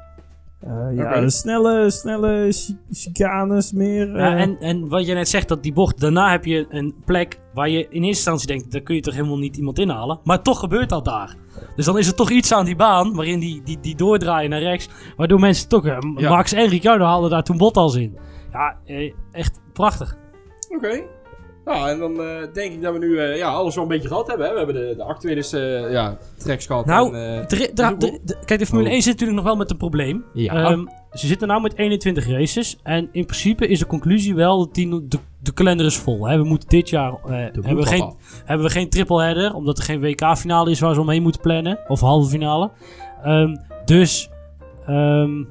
[0.60, 4.08] Eh, ja, de snelle, snelle chi- chicanes meer.
[4.18, 6.96] Ja, eh, en, en wat je net zegt, dat die bocht, daarna heb je een
[7.06, 10.20] plek waar je in eerste instantie denkt, daar kun je toch helemaal niet iemand inhalen.
[10.24, 11.36] Maar toch gebeurt dat daar.
[11.76, 14.62] Dus dan is er toch iets aan die baan, waarin die, die, die doordraaien naar
[14.62, 16.30] rechts, waardoor mensen toch, eh, Ja.
[16.30, 18.18] Max en Ricciardo haalden daar toen Bottas in.
[18.52, 18.78] Ja,
[19.32, 20.18] echt prachtig.
[20.76, 21.04] Oké.
[21.68, 24.08] Nou, en dan eh, denk ik dat we nu eh, ja, alles wel een beetje
[24.08, 24.46] gehad hebben.
[24.46, 24.52] Hè?
[24.52, 26.86] We hebben de, de actuele eh, ja, tracks gehad.
[26.86, 27.98] Nou, en, eh,
[28.46, 28.94] kijk, de Formule Oh.
[28.94, 30.26] 1 zit natuurlijk nog wel met een probleem.
[30.34, 30.54] Ja.
[30.54, 32.78] Ehm, ze zitten nou met 21 races.
[32.84, 36.28] En in principe is de conclusie wel dat die, de, de kalender is vol.
[36.28, 36.38] Hè.
[36.38, 38.14] We moeten dit jaar eh, hebben, we geen,
[38.46, 39.54] hebben we geen triple header.
[39.54, 41.80] Omdat er geen WK-finale is waar ze omheen moeten plannen.
[41.88, 42.72] Of halve finale.
[43.24, 43.56] Ehm,
[43.86, 44.30] dus
[44.86, 45.44] ehm,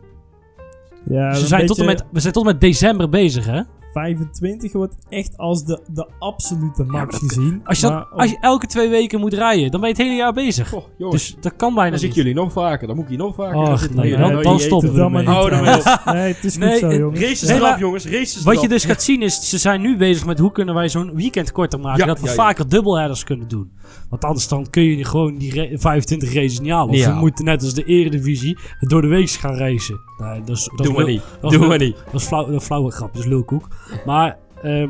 [1.05, 3.47] ja, ze zijn tot en met, we zijn tot en met december bezig.
[3.47, 3.61] Hè?
[4.01, 7.61] 25 wordt echt als de, de absolute max maar gezien.
[7.65, 10.05] Als, je dan, Maar als je elke twee weken moet rijden, dan ben je het
[10.05, 10.69] hele jaar bezig.
[10.69, 12.17] Goh, jongens, Dus dat kan bijna dan zie niet.
[12.17, 12.87] ik jullie nog vaker.
[12.87, 13.57] Dan moet ik hier nog vaker.
[13.59, 13.67] Nee,
[14.11, 15.37] Nee, dan- nee, dan nee, stoppen Doe we dan maar ermee.
[15.37, 16.05] niet Oh, dan trouwens.
[16.05, 17.21] Nee, het is goed Nee, zo, jongens.
[17.21, 18.05] Races Nee, eraf, maar- jongens.
[18.07, 20.89] Races Wat je dus gaat zien is, ze zijn nu bezig met hoe kunnen wij
[20.89, 22.01] zo'n weekend korter maken.
[22.01, 22.37] Ja, dat we ja, ja.
[22.37, 23.71] vaker dubbelheaders kunnen doen.
[24.11, 26.89] Want anders dan kun je gewoon die ra- 25 races niet halen.
[26.89, 30.01] Of Niet we moeten net als de eredivisie door de week gaan racen.
[30.19, 31.23] Nee, dat is, dat we lul- niet.
[31.41, 31.97] dat is Doen we lul- niet.
[32.13, 33.69] Dat is flauw, dat is flauwe grap, dat is lulkoek.
[34.07, 34.89] Maar, ehm,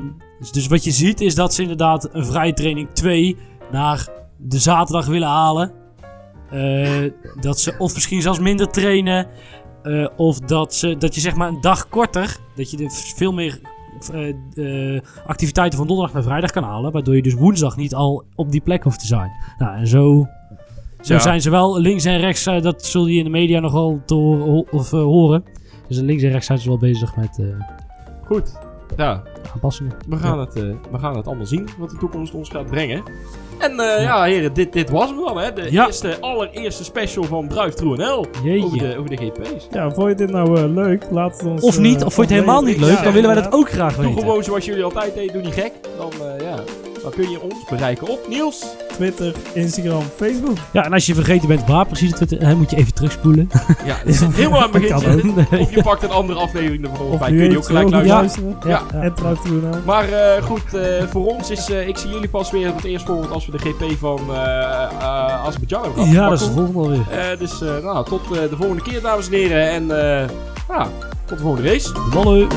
[0.52, 3.36] dus, wat je ziet is dat ze inderdaad een vrije training 2
[3.72, 5.72] naar de zaterdag willen halen.
[6.50, 9.26] Eh, dat ze of misschien zelfs minder trainen.
[9.82, 13.32] eh, of dat, ze, dat je zeg maar een dag korter, dat je er veel
[13.32, 13.60] meer
[14.12, 16.92] eh, eh, activiteiten van donderdag naar vrijdag kan halen.
[16.92, 19.30] Waardoor je dus woensdag niet al op die plek hoeft te zijn.
[19.58, 20.26] Nou, en zo,
[21.00, 21.20] zo Ja.
[21.20, 22.44] zijn ze wel links en rechts.
[22.44, 25.44] dat zul je in de media nogal te horen, ho- of, horen.
[25.88, 27.46] Dus links en rechts zijn ze wel bezig met eh,
[28.24, 28.58] Goed.
[28.96, 29.22] Ja,
[29.54, 29.92] aanpassingen.
[30.08, 33.02] we gaan, het, eh, we gaan het allemaal zien wat de toekomst ons gaat brengen.
[33.58, 35.52] En eh, ja, heren, dit, dit was hem dan, hè?
[35.52, 35.86] De Ja.
[35.86, 38.26] eerste, allereerste special van Druif True NL.
[38.64, 39.66] Over de, over de GP's.
[39.70, 41.04] Ja, vond je dit nou eh, leuk?
[41.10, 41.62] Laat het ons...
[41.62, 43.94] Of niet, of vond je het helemaal niet leuk, dan willen wij dat ook graag
[43.96, 44.20] Doe weten.
[44.20, 45.72] gewoon zoals jullie altijd deden, doe niet gek.
[45.98, 46.54] Dan, eh, ja,
[47.06, 48.64] dan kun je ons bereiken op Niels.
[48.92, 50.56] Twitter, Instagram, Facebook.
[50.72, 53.48] Ja, en als je vergeten bent waar precies het Twitter, dan moet je even terugspoelen.
[53.84, 55.60] Ja, dat is helemaal aan het begin.
[55.60, 57.28] Of je pakt een andere aflevering ervan Of bij.
[57.28, 58.56] Kun je ook gelijk luisteren.
[58.66, 58.82] Ja.
[58.92, 59.64] En trouw te doen.
[59.84, 63.06] Maar eh, goed, eh, voor ons is, eh, ik zie jullie pas weer het eerst
[63.06, 66.14] volgend als we de GP van eh eh Azerbeidzjan hebben gehad.
[66.14, 67.30] Ja, dat is de volgende alweer.
[67.30, 69.70] Eh, dus eh, nou, tot eh, de volgende keer, dames en heren.
[69.70, 69.90] En
[70.22, 70.28] eh,
[70.68, 70.88] ja,
[71.24, 71.92] tot de volgende race.
[72.12, 72.48] Ballen.